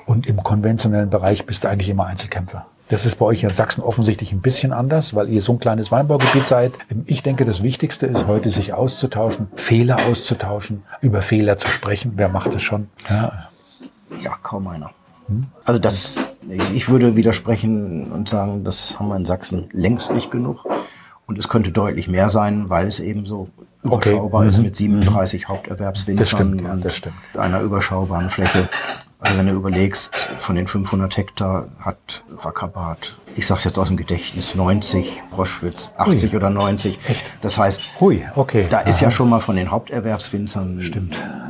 [0.06, 2.66] Und im konventionellen Bereich bist du eigentlich immer Einzelkämpfer.
[2.90, 5.92] Das ist bei euch in Sachsen offensichtlich ein bisschen anders, weil ihr so ein kleines
[5.92, 6.72] Weinbaugebiet seid.
[7.06, 12.14] Ich denke, das Wichtigste ist heute, sich auszutauschen, Fehler auszutauschen, über Fehler zu sprechen.
[12.16, 12.88] Wer macht es schon?
[13.08, 13.49] Ja.
[14.20, 14.90] Ja, kaum einer.
[15.64, 16.18] Also das,
[16.74, 20.64] ich würde widersprechen und sagen, das haben wir in Sachsen längst nicht genug.
[21.26, 23.48] Und es könnte deutlich mehr sein, weil es eben so
[23.82, 24.10] Okay.
[24.10, 27.14] überschaubar ist mit 37 Haupterwerbswinzern Das stimmt, ja, und das stimmt.
[27.38, 28.68] einer überschaubaren Fläche.
[29.20, 33.96] Also wenn du überlegst, von den 500 Hektar hat Wackerbad, ich sag's jetzt aus dem
[33.96, 36.98] Gedächtnis, 90, Broschwitz 80 oder 90.
[37.40, 38.66] Das heißt, Hui, okay.
[38.68, 40.80] da ist ja schon mal von den Haupterwerbswinzern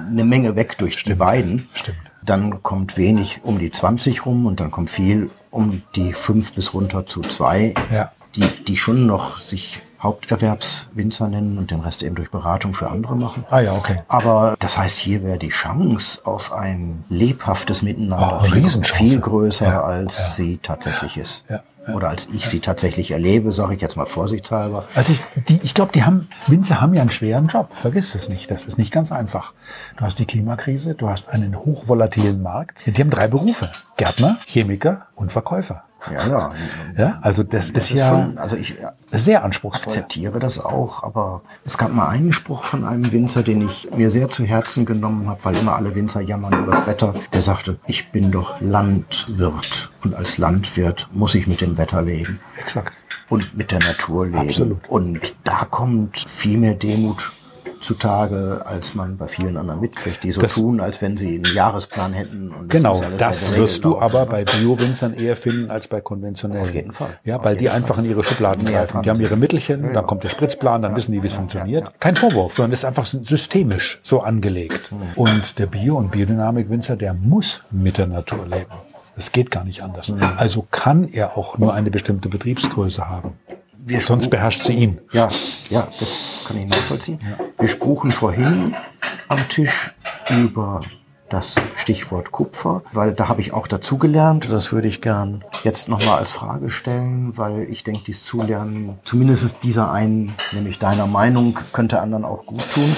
[0.08, 1.68] eine Menge weg durch die beiden.
[1.74, 1.96] Stimmt.
[2.30, 6.74] Dann kommt wenig um die 20 rum und dann kommt viel um die 5 bis
[6.74, 8.12] runter zu 2, Ja.
[8.36, 13.16] die, die schon noch sich Haupterwerbswinzer nennen und den Rest eben durch Beratung für andere
[13.16, 13.44] machen.
[13.50, 14.02] Ah ja, okay.
[14.08, 19.66] Aber das heißt, hier wäre die Chance auf ein lebhaftes Miteinander Oh, viel, viel größer,
[19.66, 21.44] Ja, als sie tatsächlich ist.
[21.50, 24.84] Ja, Oder als ich sie tatsächlich erlebe, sage ich jetzt mal vorsichtshalber.
[24.94, 27.68] Also ich, die, ich glaube, die haben, Winzer haben ja einen schweren Job.
[27.72, 28.50] Vergiss es nicht.
[28.50, 29.54] Das ist nicht ganz einfach.
[29.96, 32.76] Du hast die Klimakrise, du hast einen hochvolatilen Markt.
[32.86, 33.70] Die haben drei Berufe.
[33.96, 35.84] Gärtner, Chemiker und Verkäufer.
[36.10, 36.50] Ja, ja.
[36.96, 38.76] Ja, also das, Das ist ja schon, also ich
[39.12, 39.92] sehr anspruchsvoll.
[39.92, 44.10] akzeptiere das auch, aber es gab mal einen Spruch von einem Winzer, den ich mir
[44.10, 47.14] sehr zu Herzen genommen habe, weil immer alle Winzer jammern über das Wetter.
[47.32, 52.40] Der sagte, ich bin doch Landwirt und als Landwirt muss ich mit dem Wetter leben
[52.58, 52.92] Exakt.
[53.28, 54.38] und mit der Natur leben.
[54.38, 54.88] Absolut.
[54.88, 57.32] Und da kommt viel mehr Demut
[57.80, 61.54] zutage, als man bei vielen anderen mitkriegt, die so Das- tun, als wenn sie einen
[61.54, 62.50] Jahresplan hätten.
[62.52, 66.00] Und Genau, das sehr geregelt wirst du laufen, aber bei Bio-Winzern eher finden als bei
[66.00, 66.62] konventionellen.
[66.62, 67.18] Auf jeden Fall.
[67.24, 68.04] Ja, weil die einfach Fall.
[68.04, 69.02] in ihre Schubladen Mehr greifen.
[69.02, 69.92] Die haben ihre Mittelchen, Ja, ja.
[69.94, 71.92] dann kommt der Spritzplan, dann wissen die, wie es funktioniert.
[72.00, 74.90] Kein Vorwurf, sondern das ist einfach systemisch so angelegt.
[74.90, 74.98] Hm.
[75.16, 78.70] Und der Bio- und Biodynamik-Winzer, der muss mit der Natur leben.
[79.16, 80.08] Das geht gar nicht anders.
[80.08, 80.18] Hm.
[80.36, 83.32] Also kann er auch nur eine bestimmte Betriebsgröße haben.
[83.82, 84.98] Wir Sonst beherrscht sie ihn.
[85.12, 85.28] Ja,
[85.70, 87.18] ja, das kann ich nachvollziehen.
[87.58, 88.74] Wir spruchen vorhin
[89.28, 89.94] am Tisch
[90.28, 90.82] über
[91.30, 94.50] das Stichwort Kupfer, weil da habe ich auch dazugelernt.
[94.50, 99.62] Das würde ich gern jetzt nochmal als Frage stellen, weil ich denke, dies Zulernen, zumindest
[99.62, 102.96] dieser einen, nämlich deiner Meinung, könnte anderen auch gut tun.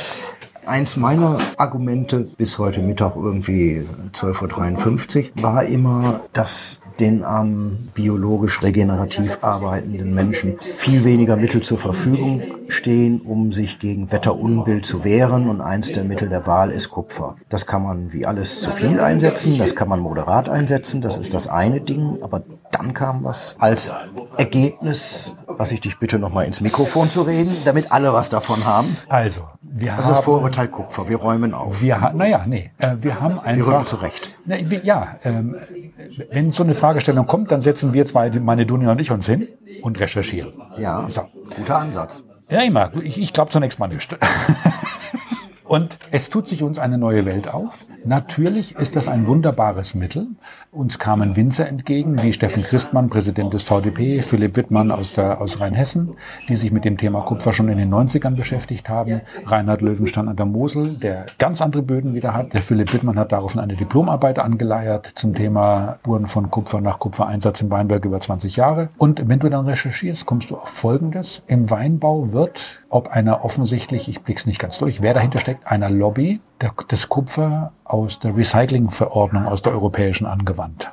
[0.64, 8.62] Eins meiner Argumente bis heute Mittag irgendwie 12.53 Uhr war immer, dass den armen biologisch
[8.62, 15.48] regenerativ arbeitenden Menschen viel weniger Mittel zur Verfügung stehen, um sich gegen Wetterunbill zu wehren.
[15.48, 17.36] Und eins der Mittel der Wahl ist Kupfer.
[17.48, 21.34] Das kann man wie alles zu viel einsetzen, das kann man moderat einsetzen, das ist
[21.34, 22.18] das eine Ding.
[22.22, 23.92] Aber dann kam was als
[24.36, 28.96] Ergebnis, was ich dich bitte nochmal ins Mikrofon zu reden, damit alle was davon haben.
[29.08, 29.42] Also,
[29.74, 30.24] wir Also das haben...
[30.24, 31.80] Vorurteil Kupfer, wir räumen auf.
[31.82, 33.72] Wir naja, nee, äh, wir haben einfach.
[33.72, 34.32] rücken zurecht.
[34.44, 35.56] Na, wir- Ja, ähm,
[36.30, 39.48] wenn so eine Fragestellung kommt, dann setzen wir zwei, meine Dunja und ich uns hin
[39.82, 40.52] und recherchieren.
[40.78, 41.22] Ja, So.
[41.56, 42.22] guter Ansatz.
[42.50, 42.92] Ja, immer.
[43.02, 44.14] Ich, ich glaube zunächst mal nicht.
[45.64, 47.86] Und es tut sich uns eine neue Welt auf.
[48.04, 50.26] Natürlich ist das ein wunderbares Mittel.
[50.72, 55.60] Uns kamen Winzer entgegen, wie Steffen Christmann, Präsident des VDP, Philipp Wittmann aus, der, aus
[55.60, 56.14] Rheinhessen,
[56.48, 59.20] die sich mit dem Thema Kupfer schon in den 90ern beschäftigt haben.
[59.46, 62.54] Reinhard Löwenstein an der Mosel, der ganz andere Böden wieder hat.
[62.54, 67.60] Der Philipp Wittmann hat daraufhin eine Diplomarbeit angeleiert zum Thema Spuren von Kupfer nach Kupfereinsatz
[67.60, 68.88] im Weinberg über 20 Jahre.
[68.98, 71.42] Und wenn du dann recherchierst, kommst du auf Folgendes.
[71.46, 75.90] Im Weinbau wird, ob einer offensichtlich, ich blick's nicht ganz durch, wer dahinter steckt, einer
[75.90, 76.40] Lobby,
[76.88, 80.90] das Kupfer aus der Recyclingverordnung aus der europäischen angewandt.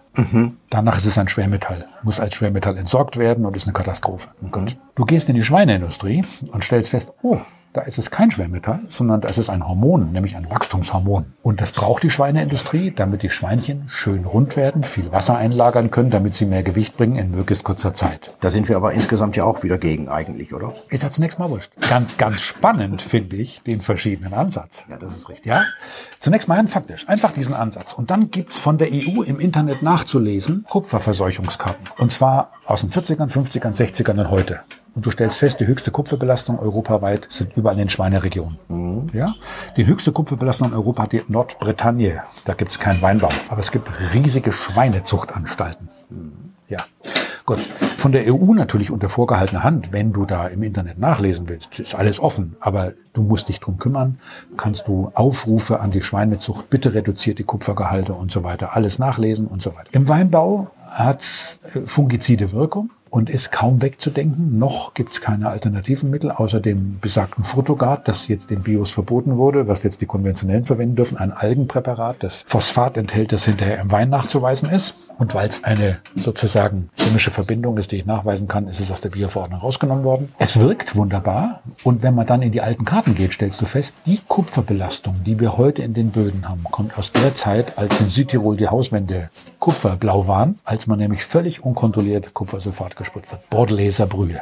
[0.69, 4.29] Danach ist es ein Schwermetall, muss als Schwermetall entsorgt werden und ist eine Katastrophe.
[4.51, 4.77] Gut.
[4.95, 7.37] Du gehst in die Schweineindustrie und stellst fest, oh,
[7.73, 11.33] da ist es kein Schwermetall, sondern da ist es ein Hormon, nämlich ein Wachstumshormon.
[11.43, 16.09] Und das braucht die Schweineindustrie, damit die Schweinchen schön rund werden, viel Wasser einlagern können,
[16.09, 18.31] damit sie mehr Gewicht bringen in möglichst kurzer Zeit.
[18.41, 20.73] Da sind wir aber insgesamt ja auch wieder gegen eigentlich, oder?
[20.89, 21.71] Ist ja zunächst mal wurscht.
[21.89, 24.83] Ganz, ganz spannend finde ich den verschiedenen Ansatz.
[24.89, 25.45] Ja, das ist richtig.
[25.45, 25.63] Ja?
[26.19, 27.07] Zunächst mal rein faktisch.
[27.07, 27.93] Einfach diesen Ansatz.
[27.93, 31.87] Und dann gibt's von der EU im Internet nachzulesen Kupferverseuchungskarten.
[31.97, 34.61] Und zwar aus den 40ern, 50ern, 60ern und heute.
[34.99, 39.09] Und du stellst fest, die höchste Kupferbelastung europaweit sind überall in den Schweineregionen.
[39.13, 39.33] Ja?
[39.77, 42.21] Die höchste Kupferbelastung in Europa hat die Nordbretagne.
[42.43, 43.29] Da gibt es keinen Weinbau.
[43.47, 45.87] Aber es gibt riesige Schweinezuchtanstalten.
[46.67, 46.79] Ja,
[47.45, 47.59] gut.
[47.95, 51.95] Von der EU natürlich unter vorgehaltener Hand, wenn du da im Internet nachlesen willst, ist
[51.95, 52.57] alles offen.
[52.59, 54.19] Aber du musst dich drum kümmern.
[54.57, 59.47] Kannst du Aufrufe an die Schweinezucht, bitte reduziert die Kupfergehalte und so weiter, alles nachlesen
[59.47, 59.87] und so weiter.
[59.93, 61.21] Im Weinbau hat
[61.73, 64.59] äh, Fungizide Wirkung und ist kaum wegzudenken.
[64.59, 69.37] Noch gibt es keine alternativen Mittel, außer dem besagten Frutogard, das jetzt den Bios verboten
[69.37, 73.91] wurde, was jetzt die konventionellen verwenden dürfen, ein Algenpräparat, das Phosphat enthält, das hinterher im
[73.91, 74.95] Wein nachzuweisen ist.
[75.19, 79.01] Und weil es eine sozusagen chemische Verbindung ist, die ich nachweisen kann, ist es aus
[79.01, 80.31] der Bioverordnung rausgenommen worden.
[80.39, 81.61] Es wirkt wunderbar.
[81.83, 85.37] Und wenn man dann in die alten Karten geht, stellst du fest, die Kupferbelastung, die
[85.41, 89.29] wir heute in den Böden haben, kommt aus der Zeit, als in Südtirol die Hauswände
[89.59, 93.49] kupferblau waren, als man nämlich völlig unkontrolliert Kupfersulfat gespritzt hat.
[93.49, 94.41] Bordeleser Brühe.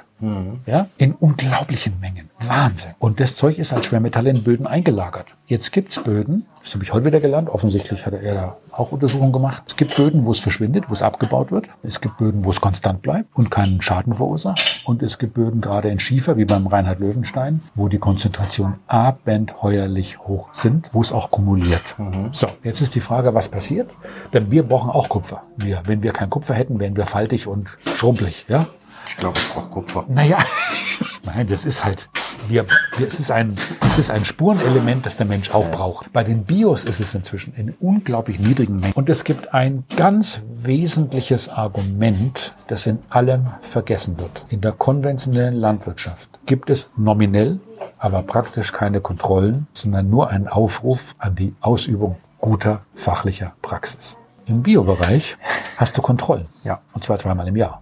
[0.66, 2.30] Ja, in unglaublichen Mengen.
[2.40, 2.92] Wahnsinn.
[3.00, 5.28] Und das Zeug ist als Schwermetall in Böden eingelagert.
[5.48, 9.32] Jetzt gibt's Böden, das habe ich heute wieder gelernt, offensichtlich hat er da auch Untersuchungen
[9.32, 9.64] gemacht.
[9.68, 11.70] Es gibt Böden, wo es verschwindet, wo es abgebaut wird.
[11.82, 14.82] Es gibt Böden, wo es konstant bleibt und keinen Schaden verursacht.
[14.84, 20.20] Und es gibt Böden, gerade in Schiefer, wie beim Reinhard Löwenstein, wo die Konzentration abenteuerlich
[20.20, 21.96] hoch sind, wo es auch kumuliert.
[22.34, 23.90] So, jetzt ist die Frage, was passiert?
[24.34, 25.44] Denn wir brauchen auch Kupfer.
[25.56, 28.66] Wir, wenn wir kein Kupfer hätten, wären wir faltig und schrumpelig, ja?
[29.08, 30.06] Ich glaube, ich brauche Kupfer.
[30.10, 30.40] Naja,
[31.24, 32.10] nein, das ist halt,
[32.50, 32.66] wir,
[32.98, 36.12] wir, es, ist ein, es ist ein Spurenelement, das der Mensch auch braucht.
[36.14, 38.94] Bei den Bios ist es inzwischen in unglaublich niedrigen Mengen.
[38.94, 44.46] Und es gibt ein ganz wesentliches Argument, das in allem vergessen wird.
[44.50, 47.60] In der konventionellen Landwirtschaft gibt es nominell,
[47.98, 54.18] aber praktisch keine Kontrollen, sondern nur einen Aufruf an die Ausübung guter fachlicher Praxis.
[54.46, 55.38] Im Biobereich
[55.78, 56.48] hast du Kontrollen.
[56.64, 56.80] Ja.
[56.94, 57.82] Und zwar zweimal im Jahr.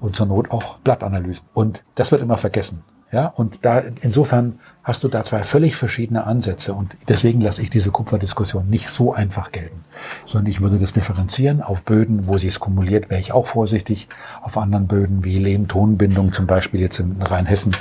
[0.00, 1.44] Und zur Not auch Blattanalysen.
[1.54, 2.82] Und das wird immer vergessen.
[3.12, 6.74] Ja, und da, insofern hast du da zwei völlig verschiedene Ansätze.
[6.74, 9.84] Und deswegen lasse ich diese Kupferdiskussion nicht so einfach gelten.
[10.26, 11.60] Sondern ich würde das differenzieren.
[11.60, 14.08] Auf Böden, wo sie es kumuliert, wäre ich auch vorsichtig.
[14.42, 17.76] Auf anderen Böden, wie Lehm-Tonbindung, zum Beispiel jetzt in Rheinhessen,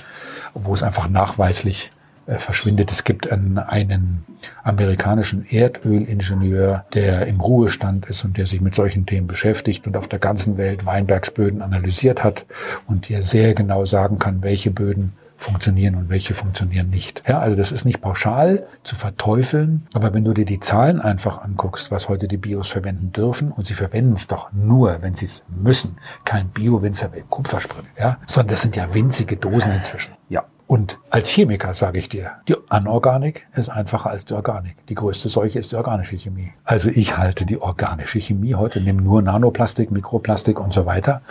[0.55, 1.91] wo es einfach nachweislich
[2.37, 2.91] verschwindet.
[2.91, 4.25] Es gibt einen, einen
[4.63, 10.07] amerikanischen Erdölingenieur, der im Ruhestand ist und der sich mit solchen Themen beschäftigt und auf
[10.07, 12.45] der ganzen Welt Weinbergsböden analysiert hat
[12.87, 17.23] und der sehr genau sagen kann, welche Böden funktionieren und welche funktionieren nicht.
[17.27, 21.41] Ja, also das ist nicht pauschal zu verteufeln, aber wenn du dir die Zahlen einfach
[21.41, 25.25] anguckst, was heute die Bios verwenden dürfen, und sie verwenden es doch nur, wenn sie
[25.25, 30.13] es müssen, kein Bio-Winzer will Kupfersprit, ja, sondern das sind ja winzige Dosen inzwischen.
[30.27, 30.43] Ja.
[30.69, 34.75] Und als Chemiker sage ich dir, die Anorganik ist einfacher als die Organik.
[34.85, 36.53] Die größte Seuche ist die organische Chemie.
[36.63, 41.23] Also ich halte die organische Chemie heute, nehme nur Nanoplastik, Mikroplastik und so weiter.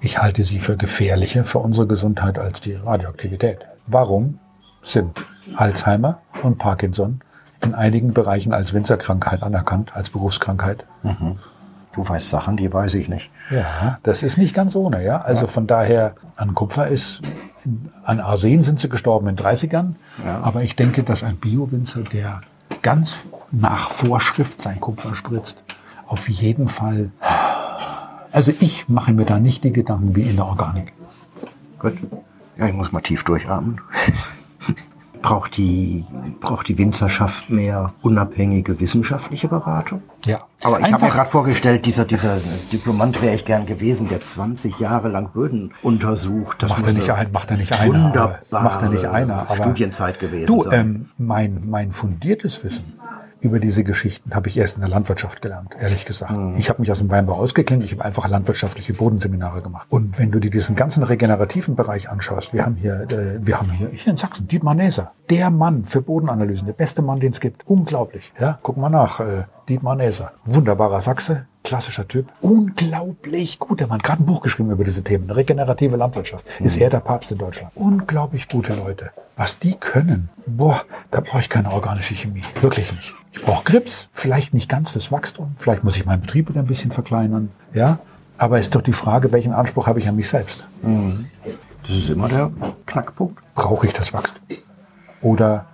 [0.00, 3.58] Ich halte sie für gefährlicher für unsere Gesundheit als die Radioaktivität.
[3.86, 4.38] Warum
[4.82, 5.22] sind
[5.54, 7.20] Alzheimer und Parkinson
[7.62, 10.86] in einigen Bereichen als Winzerkrankheit anerkannt, als Berufskrankheit?
[11.92, 13.30] Du weißt Sachen, die weiß ich nicht.
[13.50, 15.20] Ja, das ist nicht ganz ohne, ja.
[15.20, 17.20] Also von daher, an Kupfer ist,
[18.04, 19.94] an Arsen sind sie gestorben in 30ern.
[20.24, 20.40] Ja.
[20.40, 22.42] Aber ich denke, dass ein Bio-Winzer, der
[22.82, 23.14] ganz
[23.50, 25.64] nach Vorschrift sein Kupfer spritzt,
[26.06, 27.10] auf jeden Fall,
[28.32, 30.92] also ich mache mir da nicht die Gedanken wie in der Organik.
[31.78, 31.94] Gut.
[32.56, 33.80] Ja, ich muss mal tief durchatmen.
[35.22, 36.04] braucht die,
[36.40, 40.02] braucht die Winzerschaft mehr unabhängige wissenschaftliche Beratung?
[40.24, 40.42] Ja.
[40.62, 42.38] Aber ich habe mir gerade vorgestellt, dieser, dieser
[42.72, 46.62] Diplomant wäre ich gern gewesen, der 20 Jahre lang Böden untersucht.
[46.62, 47.86] Das Macht er nicht ein, macht er nicht einer.
[47.86, 49.50] Wunderbare Macht er nicht einer.
[49.50, 52.94] Aber Studienzeit gewesen Du, ähm, mein, mein fundiertes Wissen
[53.40, 56.32] über diese Geschichten habe ich erst in der Landwirtschaft gelernt, ehrlich gesagt.
[56.58, 59.86] Ich habe mich aus dem Weinbau ausgeklinkt, ich habe einfach landwirtschaftliche Bodenseminare gemacht.
[59.90, 63.70] Und wenn du dir diesen ganzen regenerativen Bereich anschaust, wir haben hier, äh, wir haben
[63.70, 67.40] hier, hier in Sachsen, Dietmar Näser, der Mann für Bodenanalysen, der beste Mann, den es
[67.40, 67.66] gibt.
[67.66, 68.32] Unglaublich.
[68.40, 70.32] Ja, guck mal nach, äh, Dietmar Näser.
[70.44, 72.28] Wunderbarer Sachse, klassischer Typ.
[72.40, 73.80] Unglaublich gut.
[73.80, 75.30] Der Mann hat gerade ein Buch geschrieben über diese Themen.
[75.30, 76.46] Regenerative Landwirtschaft.
[76.60, 77.72] Ist er der Papst in Deutschland.
[77.74, 79.10] Unglaublich gute Leute.
[79.36, 82.42] Was die können, boah, da brauche ich keine organische Chemie.
[82.60, 83.12] Wirklich nicht.
[83.32, 86.66] Ich brauche Grips, vielleicht nicht ganz das Wachstum, vielleicht muss ich meinen Betrieb wieder ein
[86.66, 87.98] bisschen verkleinern, ja.
[88.38, 90.70] Aber ist doch die Frage, welchen Anspruch habe ich an mich selbst?
[91.82, 92.50] Das ist immer der
[92.86, 93.42] Knackpunkt.
[93.54, 94.42] Brauche ich das Wachstum?
[95.20, 95.66] Oder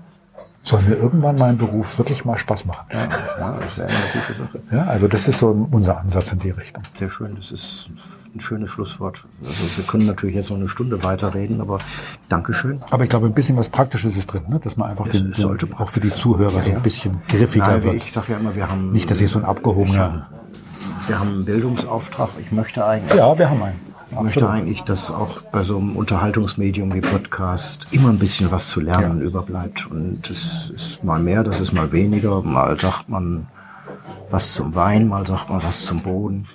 [0.63, 2.87] soll mir irgendwann mein Beruf wirklich mal Spaß machen?
[2.93, 3.01] Ja,
[3.39, 4.77] ja, das wäre eine gute Sache.
[4.77, 6.83] Ja, also das ist so unser Ansatz in die Richtung.
[6.95, 7.89] Sehr schön, das ist
[8.35, 9.25] ein schönes Schlusswort.
[9.45, 11.79] Also wir können natürlich jetzt noch eine Stunde weiterreden, aber
[12.29, 12.81] Dankeschön.
[12.91, 14.61] Aber ich glaube, ein bisschen was Praktisches ist drin, ne?
[14.63, 16.77] dass man einfach den, Es sollte den, auch für die Zuhörer so ja.
[16.77, 17.95] ein bisschen griffiger Nein, wird.
[17.97, 20.29] ich sage ja immer, wir haben, Nicht, dass ich so ein abgehobener...
[21.07, 22.31] wir haben einen Bildungsauftrag.
[22.41, 23.92] Ich möchte eigentlich, Ja, wir haben einen.
[24.13, 28.69] Ich möchte eigentlich, dass auch bei so einem Unterhaltungsmedium wie Podcast immer ein bisschen was
[28.69, 29.25] zu lernen ja.
[29.25, 29.91] überbleibt.
[29.91, 32.43] Und es ist mal mehr, das ist mal weniger.
[32.43, 33.47] Mal sagt man
[34.31, 36.47] was zum Wein, mal sagt man was zum Boden.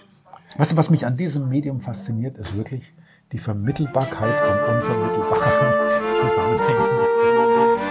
[0.57, 2.93] Weißt du, was mich an diesem Medium fasziniert, ist wirklich
[3.31, 5.73] die Vermittelbarkeit von unvermittelbaren
[6.21, 7.86] Zusammenhängen.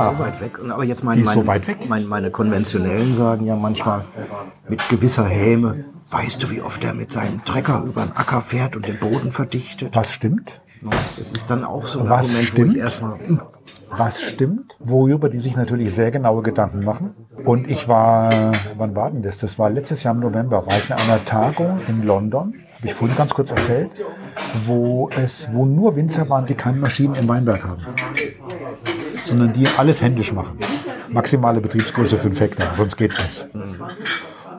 [0.00, 0.12] Ja.
[0.12, 0.58] So weit weg.
[0.70, 1.78] Aber jetzt mein, mein, so weit weg.
[1.88, 4.04] Mein, meine Konventionellen sagen ja manchmal
[4.68, 8.76] mit gewisser Häme, weißt du, wie oft er mit seinem Trecker über den Acker fährt
[8.76, 9.94] und den Boden verdichtet?
[9.94, 10.62] Was stimmt?
[10.82, 12.68] Das ist dann auch so ein Was Argument, stimmt?
[12.68, 13.18] wo ich erstmal.
[13.90, 14.76] Was stimmt?
[14.78, 17.14] Worüber die sich natürlich sehr genaue Gedanken machen.
[17.44, 19.38] Und ich war, wann war denn das?
[19.38, 22.94] Das war letztes Jahr im November, war ich in einer Tagung in London, habe ich
[22.94, 23.90] vorhin ganz kurz erzählt,
[24.64, 27.82] wo es, wo nur Winzer waren, die keine Maschinen im Weinberg haben
[29.30, 30.58] sondern die alles händisch machen.
[31.08, 33.46] Maximale Betriebsgröße 5 Hektar, sonst geht's nicht.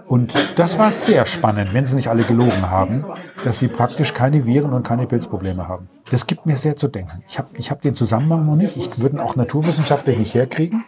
[0.08, 3.06] Und das war sehr spannend, wenn sie nicht alle gelogen haben,
[3.46, 5.88] dass sie praktisch keine Viren und keine Pilzprobleme haben.
[6.10, 7.24] Das gibt mir sehr zu denken.
[7.30, 8.76] Ich habe ich hab den Zusammenhang noch nicht.
[8.76, 10.84] Ich würde ihn auch naturwissenschaftlich nicht herkriegen.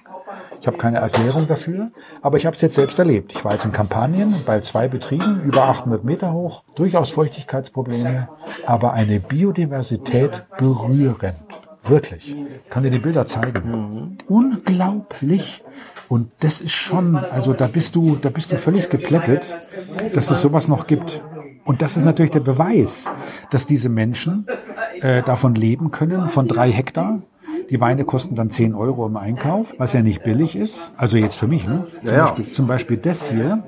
[0.59, 1.89] Ich habe keine Erklärung dafür,
[2.21, 3.33] aber ich habe es jetzt selbst erlebt.
[3.33, 8.29] Ich war jetzt in Kampagnen bei zwei Betrieben, über 800 Meter hoch, durchaus Feuchtigkeitsprobleme,
[8.65, 11.35] aber eine Biodiversität berührend.
[11.85, 12.35] Wirklich.
[12.35, 13.69] Ich kann dir die Bilder zeigen.
[13.71, 14.17] Mhm.
[14.27, 15.63] Unglaublich.
[16.07, 19.43] Und das ist schon, also da bist du, da bist du völlig geplättet,
[20.13, 21.21] dass es sowas noch gibt.
[21.65, 23.05] Und das ist natürlich der Beweis,
[23.51, 24.45] dass diese Menschen
[24.99, 27.21] äh, davon leben können, von drei Hektar.
[27.69, 30.77] Die Weine kosten dann 10 Euro im Einkauf, was ja nicht billig ist.
[30.97, 31.65] Also jetzt für mich.
[31.65, 31.85] Ne?
[32.01, 33.63] Zum, ja, Beispiel, zum Beispiel das hier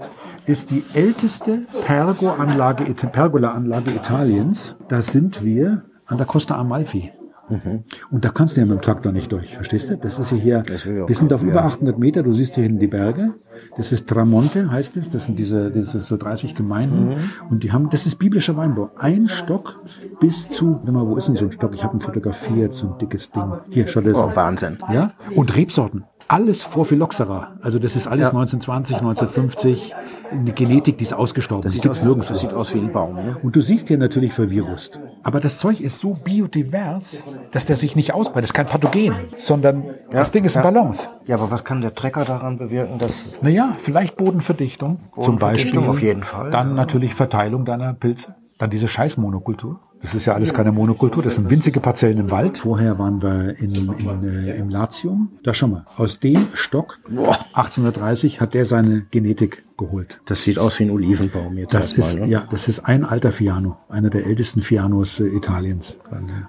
[0.46, 4.76] ist die älteste Pergo-Anlage, Pergola-Anlage Italiens.
[4.90, 7.12] Da sind wir an der Costa Amalfi.
[7.50, 7.84] Mhm.
[8.12, 9.98] Und da kannst du ja mit dem Traktor nicht durch, verstehst du?
[9.98, 12.88] Das ist ja hier, wir sind auf über 800 Meter, du siehst hier hinten die
[12.88, 13.36] Berge.
[13.78, 15.10] Das ist Tramonte, heißt es.
[15.10, 17.10] Das sind diese, sind so 30 Gemeinden.
[17.10, 17.16] Mhm.
[17.50, 18.92] Und die haben, das ist biblischer Weinbau.
[18.98, 19.76] Ein Stock
[20.20, 21.74] bis zu, warte mal, wo ist denn so ein Stock?
[21.74, 23.54] Ich habe ihn fotografiert, so ein dickes Ding.
[23.70, 24.14] Hier, schau das.
[24.14, 24.78] Oh, Wahnsinn.
[24.92, 25.14] Ja?
[25.36, 27.54] Und Rebsorten alles vor Phylloxera.
[27.62, 28.40] Also das ist alles ja.
[28.40, 29.96] 1920, 1950.
[30.32, 31.64] Eine Genetik, die ist ausgestorben.
[31.64, 33.16] Das, sieht aus, das sieht aus wie ein Baum.
[33.16, 33.38] Ne?
[33.44, 35.00] Und du siehst hier natürlich verwirust.
[35.24, 38.44] Aber das Zeug ist so biodivers, dass der sich nicht ausbreitet.
[38.44, 40.64] Das ist kein Pathogen, sondern ja, das Ding ist ja.
[40.64, 41.08] Balance.
[41.28, 43.36] Ja, aber was kann der Trecker daran bewirken, dass...
[43.42, 45.90] Naja, vielleicht Bodenverdichtung, Bodenverdichtung zum Beispiel.
[45.90, 46.50] auf jeden Fall.
[46.50, 48.36] Dann natürlich Verteilung deiner Pilze.
[48.58, 49.80] Dann diese Scheißmonokultur.
[50.02, 52.60] Das ist ja alles keine Monokultur, das sind winzige Parzellen im Wald.
[52.60, 55.32] Vorher waren wir in, in, äh, im Latium.
[55.42, 60.22] Da schau mal, aus dem Stock 1830 hat der seine Genetik geholt.
[60.26, 61.74] Das sieht aus wie ein Olivenbaum jetzt.
[61.74, 62.32] Das ist, mal, ne?
[62.32, 65.98] ja, das ist ein alter Fiano, einer der ältesten Fianos äh, Italiens.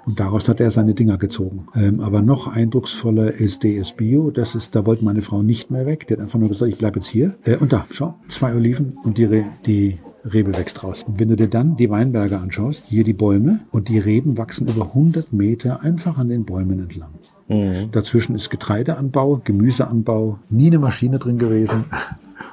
[0.04, 1.68] Und daraus hat er seine Dinger gezogen.
[1.74, 4.30] Ähm, aber noch eindrucksvoller ist DS Bio.
[4.30, 6.06] Das ist, da wollte meine Frau nicht mehr weg.
[6.08, 7.36] Die hat einfach nur gesagt, ich bleib jetzt hier.
[7.44, 9.98] Äh, und da, schau, zwei Oliven und die, die
[10.32, 11.04] Rebe wächst raus.
[11.06, 14.66] Und wenn du dir dann die Weinberge anschaust, hier die Bäume und die Reben wachsen
[14.68, 17.10] über 100 Meter einfach an den Bäumen entlang.
[17.48, 17.90] Mhm.
[17.92, 21.84] Dazwischen ist Getreideanbau, Gemüseanbau, nie eine Maschine drin gewesen.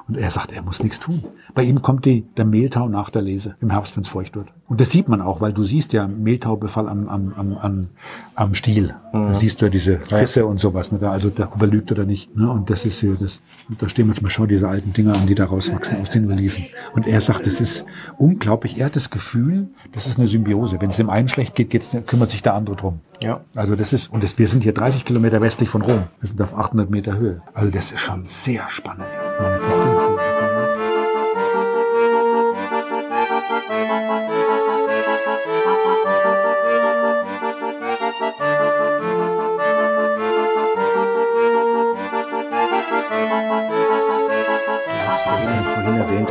[0.07, 1.23] Und er sagt, er muss nichts tun.
[1.53, 4.47] Bei ihm kommt die, der Mehltau nach der Lese im Herbst, wenn es feucht wird.
[4.67, 7.87] Und das sieht man auch, weil du siehst ja Mehltaubefall am, am, am, am,
[8.33, 8.95] am Stiel.
[9.13, 9.27] Mhm.
[9.27, 10.45] Da siehst du ja diese Risse ja.
[10.45, 10.91] und sowas.
[10.91, 10.99] Ne?
[10.99, 12.35] Da, also da überlügt er nicht.
[12.35, 12.49] Ne?
[12.49, 13.41] Und das ist hier, das,
[13.79, 16.31] da stehen wir jetzt mal, schau diese alten Dinger an, die da rauswachsen aus den
[16.31, 16.65] Oliven.
[16.93, 17.85] Und er sagt, das ist
[18.17, 18.79] unglaublich.
[18.79, 20.81] Er hat das Gefühl, das ist eine Symbiose.
[20.81, 22.99] Wenn es dem einen schlecht geht, geht's, kümmert sich der andere drum.
[23.21, 23.41] Ja.
[23.55, 26.03] Also das ist, und das, wir sind hier 30 Kilometer westlich von Rom.
[26.19, 27.41] Wir sind auf 800 Meter Höhe.
[27.53, 29.07] Also das ist schon sehr spannend.
[29.39, 29.93] Meine Tochter.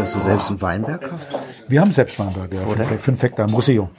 [0.02, 1.28] dass du selbst einen Weinberg hast?
[1.68, 2.66] Wir haben selbst Weinberge, ja.
[2.66, 2.84] Oder?
[2.84, 3.90] Fünf, fünf Hektar im Museum.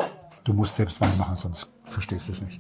[0.44, 2.60] Du musst selbst Wein machen, sonst verstehst du es nicht.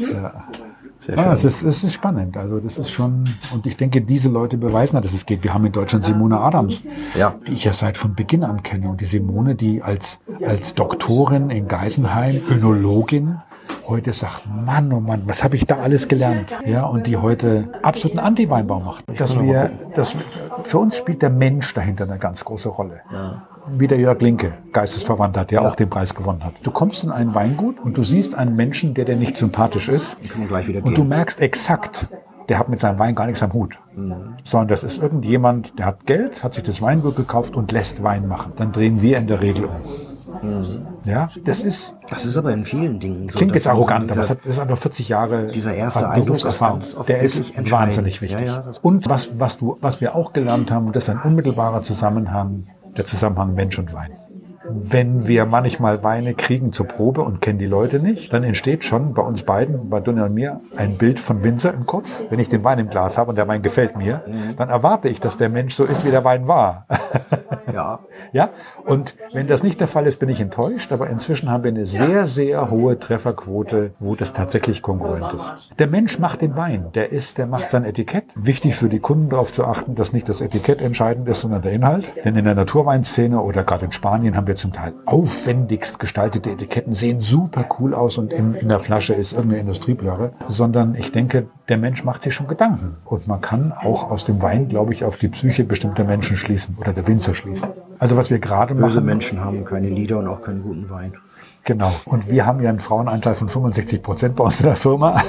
[0.00, 0.48] ja.
[1.08, 1.16] Sehr.
[1.16, 2.36] Ja, es ist, es ist spannend.
[2.36, 5.42] Also das ist schon, und ich denke, diese Leute beweisen, dass es geht.
[5.42, 6.86] Wir haben in Deutschland Simone Adams,
[7.16, 7.34] ja.
[7.46, 8.90] die ich ja seit von Beginn an kenne.
[8.90, 13.38] Und die Simone, die als, als Doktorin in Geisenheim, Önologin,
[13.88, 16.56] heute sagt, Mann, oh Mann, was habe ich da alles gelernt?
[16.66, 19.04] Ja, und die heute absoluten Anti-Weinbau macht.
[19.18, 20.14] Dass wir, dass,
[20.64, 23.00] für uns spielt der Mensch dahinter eine ganz große Rolle.
[23.12, 23.42] Ja.
[23.70, 25.68] Wie der Jörg Linke, geistesverwandt hat, der ja.
[25.68, 26.54] auch den Preis gewonnen hat.
[26.62, 30.16] Du kommst in ein Weingut und du siehst einen Menschen, der dir nicht sympathisch ist.
[30.82, 32.06] und du merkst exakt,
[32.48, 33.78] der hat mit seinem Wein gar nichts am Hut.
[33.94, 34.36] Mhm.
[34.44, 38.26] Sondern das ist irgendjemand, der hat Geld, hat sich das Weingut gekauft und lässt Wein
[38.26, 38.52] machen.
[38.56, 40.07] Dann drehen wir in der Regel um.
[41.04, 43.38] Ja, das ist, Das ist aber in vielen Dingen so.
[43.38, 46.76] klingt jetzt arrogant, aber es das ist einfach 40 Jahre dieser erste Berufserfahrung.
[46.76, 48.46] Eindruck ist ganz oft Der ist wahnsinnig wichtig.
[48.46, 51.82] Ja, ja, und was, was, du, was wir auch gelernt haben, das ist ein unmittelbarer
[51.82, 52.66] Zusammenhang,
[52.96, 54.12] der Zusammenhang Mensch und Wein.
[54.70, 59.14] Wenn wir manchmal Weine kriegen zur Probe und kennen die Leute nicht, dann entsteht schon
[59.14, 62.22] bei uns beiden, bei Dunja und mir, ein Bild von Winzer im Kopf.
[62.30, 64.22] Wenn ich den Wein im Glas habe und der Wein gefällt mir,
[64.56, 66.86] dann erwarte ich, dass der Mensch so ist, wie der Wein war.
[67.72, 68.00] Ja,
[68.32, 68.50] Ja,
[68.86, 71.86] und wenn das nicht der Fall ist, bin ich enttäuscht, aber inzwischen haben wir eine
[71.86, 75.70] sehr, sehr hohe Trefferquote, wo das tatsächlich kongruent ist.
[75.78, 78.24] Der Mensch macht den Wein, der ist, der macht sein Etikett.
[78.36, 81.72] Wichtig für die Kunden darauf zu achten, dass nicht das Etikett entscheidend ist, sondern der
[81.72, 82.06] Inhalt.
[82.24, 86.92] Denn in der Naturweinszene oder gerade in Spanien haben wir zum Teil aufwendigst gestaltete Etiketten,
[86.92, 91.46] sehen super cool aus und in, in der Flasche ist irgendeine Industrieblöre, sondern ich denke,
[91.68, 92.96] der Mensch macht sich schon Gedanken.
[93.04, 96.76] Und man kann auch aus dem Wein, glaube ich, auf die Psyche bestimmter Menschen schließen
[96.78, 97.70] oder der Winzer schließen.
[97.98, 101.12] Also was wir gerade böse machen, Menschen haben keine Lieder und auch keinen guten Wein.
[101.64, 101.92] Genau.
[102.06, 105.22] Und wir haben ja einen Frauenanteil von 65 Prozent bei uns in der Firma.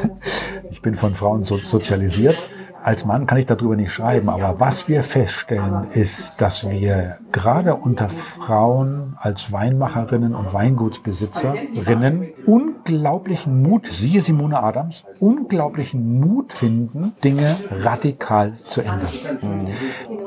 [0.72, 2.38] Ich bin von Frauen so sozialisiert.
[2.84, 7.76] Als Mann kann ich darüber nicht schreiben, aber was wir feststellen, ist, dass wir gerade
[7.76, 17.56] unter Frauen als Weinmacherinnen und Weingutsbesitzerinnen unglaublichen Mut, siehe Simone Adams, unglaublichen Mut finden, Dinge
[17.70, 19.68] radikal zu ändern.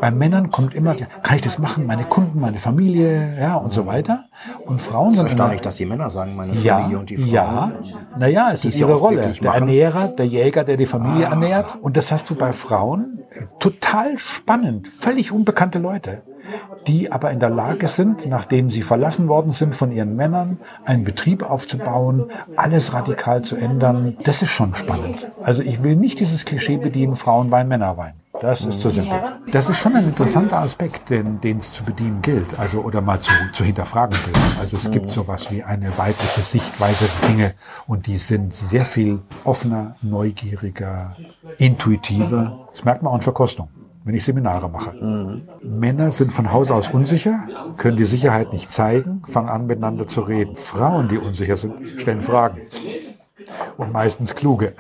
[0.01, 3.87] Bei Männern kommt immer, kann ich das machen, meine Kunden, meine Familie, ja, und so
[3.87, 4.25] weiter.
[4.67, 7.31] Und Frauen sind immer, Erstaunlich, dass die Männer sagen, meine ja, Familie und die Frauen.
[7.31, 7.73] ja.
[8.19, 9.21] Naja, es ist ihre Rolle.
[9.21, 9.63] Der machen.
[9.63, 11.79] Ernährer, der Jäger, der die Familie ernährt.
[11.81, 13.21] Und das hast du bei Frauen.
[13.61, 14.89] Total spannend.
[14.89, 16.23] Völlig unbekannte Leute.
[16.89, 21.05] Die aber in der Lage sind, nachdem sie verlassen worden sind von ihren Männern, einen
[21.05, 24.17] Betrieb aufzubauen, alles radikal zu ändern.
[24.25, 25.29] Das ist schon spannend.
[25.45, 28.15] Also ich will nicht dieses Klischee bedienen, Frauenwein, Männerwein.
[28.43, 29.21] Das ist zu simpel.
[29.53, 33.21] Das ist schon ein interessanter Aspekt, den den es zu bedienen gilt, also oder mal
[33.21, 34.37] zu, zu hinterfragen gilt.
[34.59, 37.55] Also es gibt sowas wie eine weibliche Sichtweise der Dinge
[37.87, 41.15] und die sind sehr viel offener, neugieriger,
[41.59, 42.67] intuitiver.
[42.73, 43.69] Das merkt man auch in Verkostung,
[44.03, 44.93] wenn ich Seminare mache.
[45.63, 50.21] Männer sind von Haus aus unsicher, können die Sicherheit nicht zeigen, fangen an miteinander zu
[50.21, 50.57] reden.
[50.57, 52.61] Frauen, die unsicher sind, stellen Fragen
[53.77, 54.75] und meistens kluge.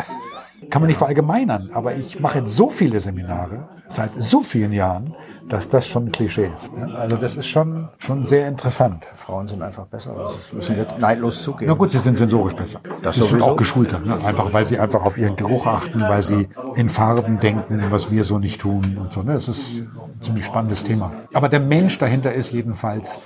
[0.71, 5.15] Kann man nicht verallgemeinern, aber ich mache jetzt so viele Seminare seit so vielen Jahren,
[5.49, 6.71] dass das schon ein Klischee ist.
[6.79, 9.05] Ja, Also das ist schon, schon sehr interessant.
[9.15, 10.15] Frauen sind einfach besser.
[10.17, 11.71] Das müssen wir neidlos zugeben.
[11.71, 12.81] Na gut, sie sind sensorisch besser.
[13.03, 13.99] Das sie sind auch geschulter.
[13.99, 14.19] Ne?
[14.25, 18.25] Einfach weil sie einfach auf ihren Geruch achten, weil sie in Farben denken, was wir
[18.25, 19.23] so nicht tun und so.
[19.23, 19.35] Ne?
[19.35, 19.91] Das ist ein
[20.23, 21.13] ziemlich spannendes Thema.
[21.35, 23.19] Aber der Mensch dahinter ist jedenfalls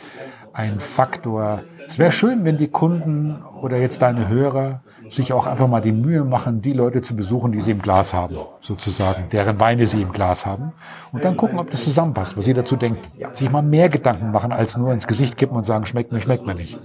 [0.52, 1.60] ein Faktor.
[1.86, 4.80] Es wäre schön, wenn die Kunden oder jetzt deine Hörer
[5.10, 8.14] sich auch einfach mal die Mühe machen, die Leute zu besuchen, die sie im Glas
[8.14, 10.72] haben, sozusagen, deren Weine sie im Glas haben.
[11.12, 12.98] Und dann gucken, ob das zusammenpasst, was sie dazu denken.
[13.32, 16.46] Sich mal mehr Gedanken machen, als nur ins Gesicht kippen und sagen, schmeckt mir, schmeckt
[16.46, 16.78] mir nicht.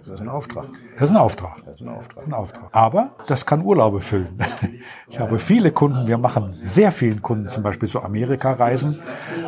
[0.00, 0.66] Das ist ein Auftrag.
[0.94, 1.62] Das ist ein Auftrag.
[1.64, 2.16] Das ist ein Auftrag.
[2.16, 2.68] Das ist ein Auftrag.
[2.72, 4.38] Aber das kann Urlaube füllen.
[5.08, 8.98] Ich habe viele Kunden, wir machen sehr vielen Kunden zum Beispiel zu Amerika-Reisen,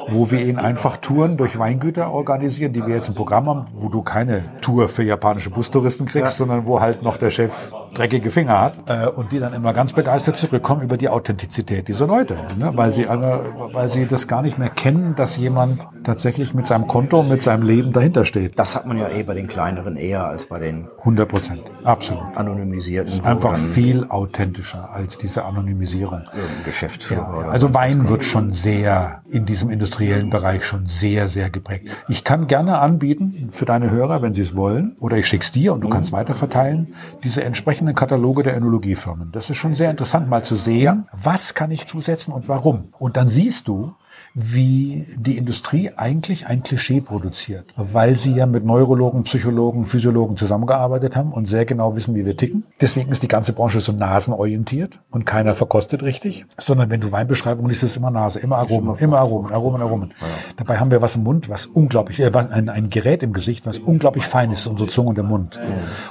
[0.09, 3.89] wo wir ihnen einfach Touren durch Weingüter organisieren, die wir jetzt im Programm haben, wo
[3.89, 8.61] du keine Tour für japanische Bustouristen kriegst, sondern wo halt noch der Chef dreckige Finger
[8.61, 12.73] hat äh, und die dann immer ganz begeistert zurückkommen über die Authentizität dieser Leute, ne?
[12.75, 17.21] weil sie weil sie das gar nicht mehr kennen, dass jemand tatsächlich mit seinem Konto
[17.21, 18.59] und mit seinem Leben dahinter steht.
[18.59, 22.37] Das hat man ja eh bei den kleineren eher als bei den 100 Prozent, absolut.
[22.37, 23.21] anonymisierten.
[23.23, 26.23] wo einfach viel authentischer als diese Anonymisierung.
[26.65, 31.89] Geschäftsführer oder Also Wein wird schon sehr in diesem industriellen Bereich schon sehr, sehr geprägt.
[32.09, 35.73] Ich kann gerne anbieten für deine Hörer, wenn sie es wollen, oder ich schick's dir
[35.73, 37.43] und du kannst weiterverteilen, diese
[37.79, 39.31] entsprechenden Kataloge der Önologiefirmen.
[39.33, 42.93] Das ist schon sehr interessant mal zu sehen, was kann ich zusetzen und warum.
[42.99, 43.95] Und dann siehst du,
[44.35, 51.17] wie die Industrie eigentlich ein Klischee produziert, weil sie ja mit Neurologen, Psychologen, Physiologen zusammengearbeitet
[51.17, 52.65] haben und sehr genau wissen, wie wir ticken.
[52.81, 57.71] Deswegen ist die ganze Branche so nasenorientiert und keiner verkostet richtig, sondern wenn du Weinbeschreibungen
[57.71, 60.15] liest, ist es immer Nase, immer Aromen, immer Aromen, Aromen, Aromen.
[60.57, 63.79] Dabei haben wir was im Mund, was unglaublich, äh, ein, ein Gerät im Gesicht, was
[63.79, 65.59] unglaublich fein ist, unsere Zunge und der Mund.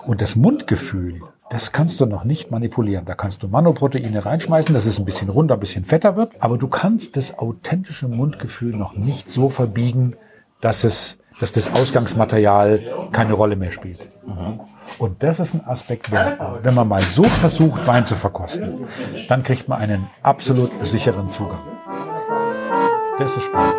[0.05, 3.05] Und das Mundgefühl, das kannst du noch nicht manipulieren.
[3.05, 6.33] Da kannst du Manoproteine reinschmeißen, dass es ein bisschen runder, ein bisschen fetter wird.
[6.39, 10.15] Aber du kannst das authentische Mundgefühl noch nicht so verbiegen,
[10.59, 14.09] dass es, dass das Ausgangsmaterial keine Rolle mehr spielt.
[14.99, 18.85] Und das ist ein Aspekt, der, wenn man mal so versucht, Wein zu verkosten,
[19.29, 21.59] dann kriegt man einen absolut sicheren Zugang.
[23.19, 23.75] Das ist spannend.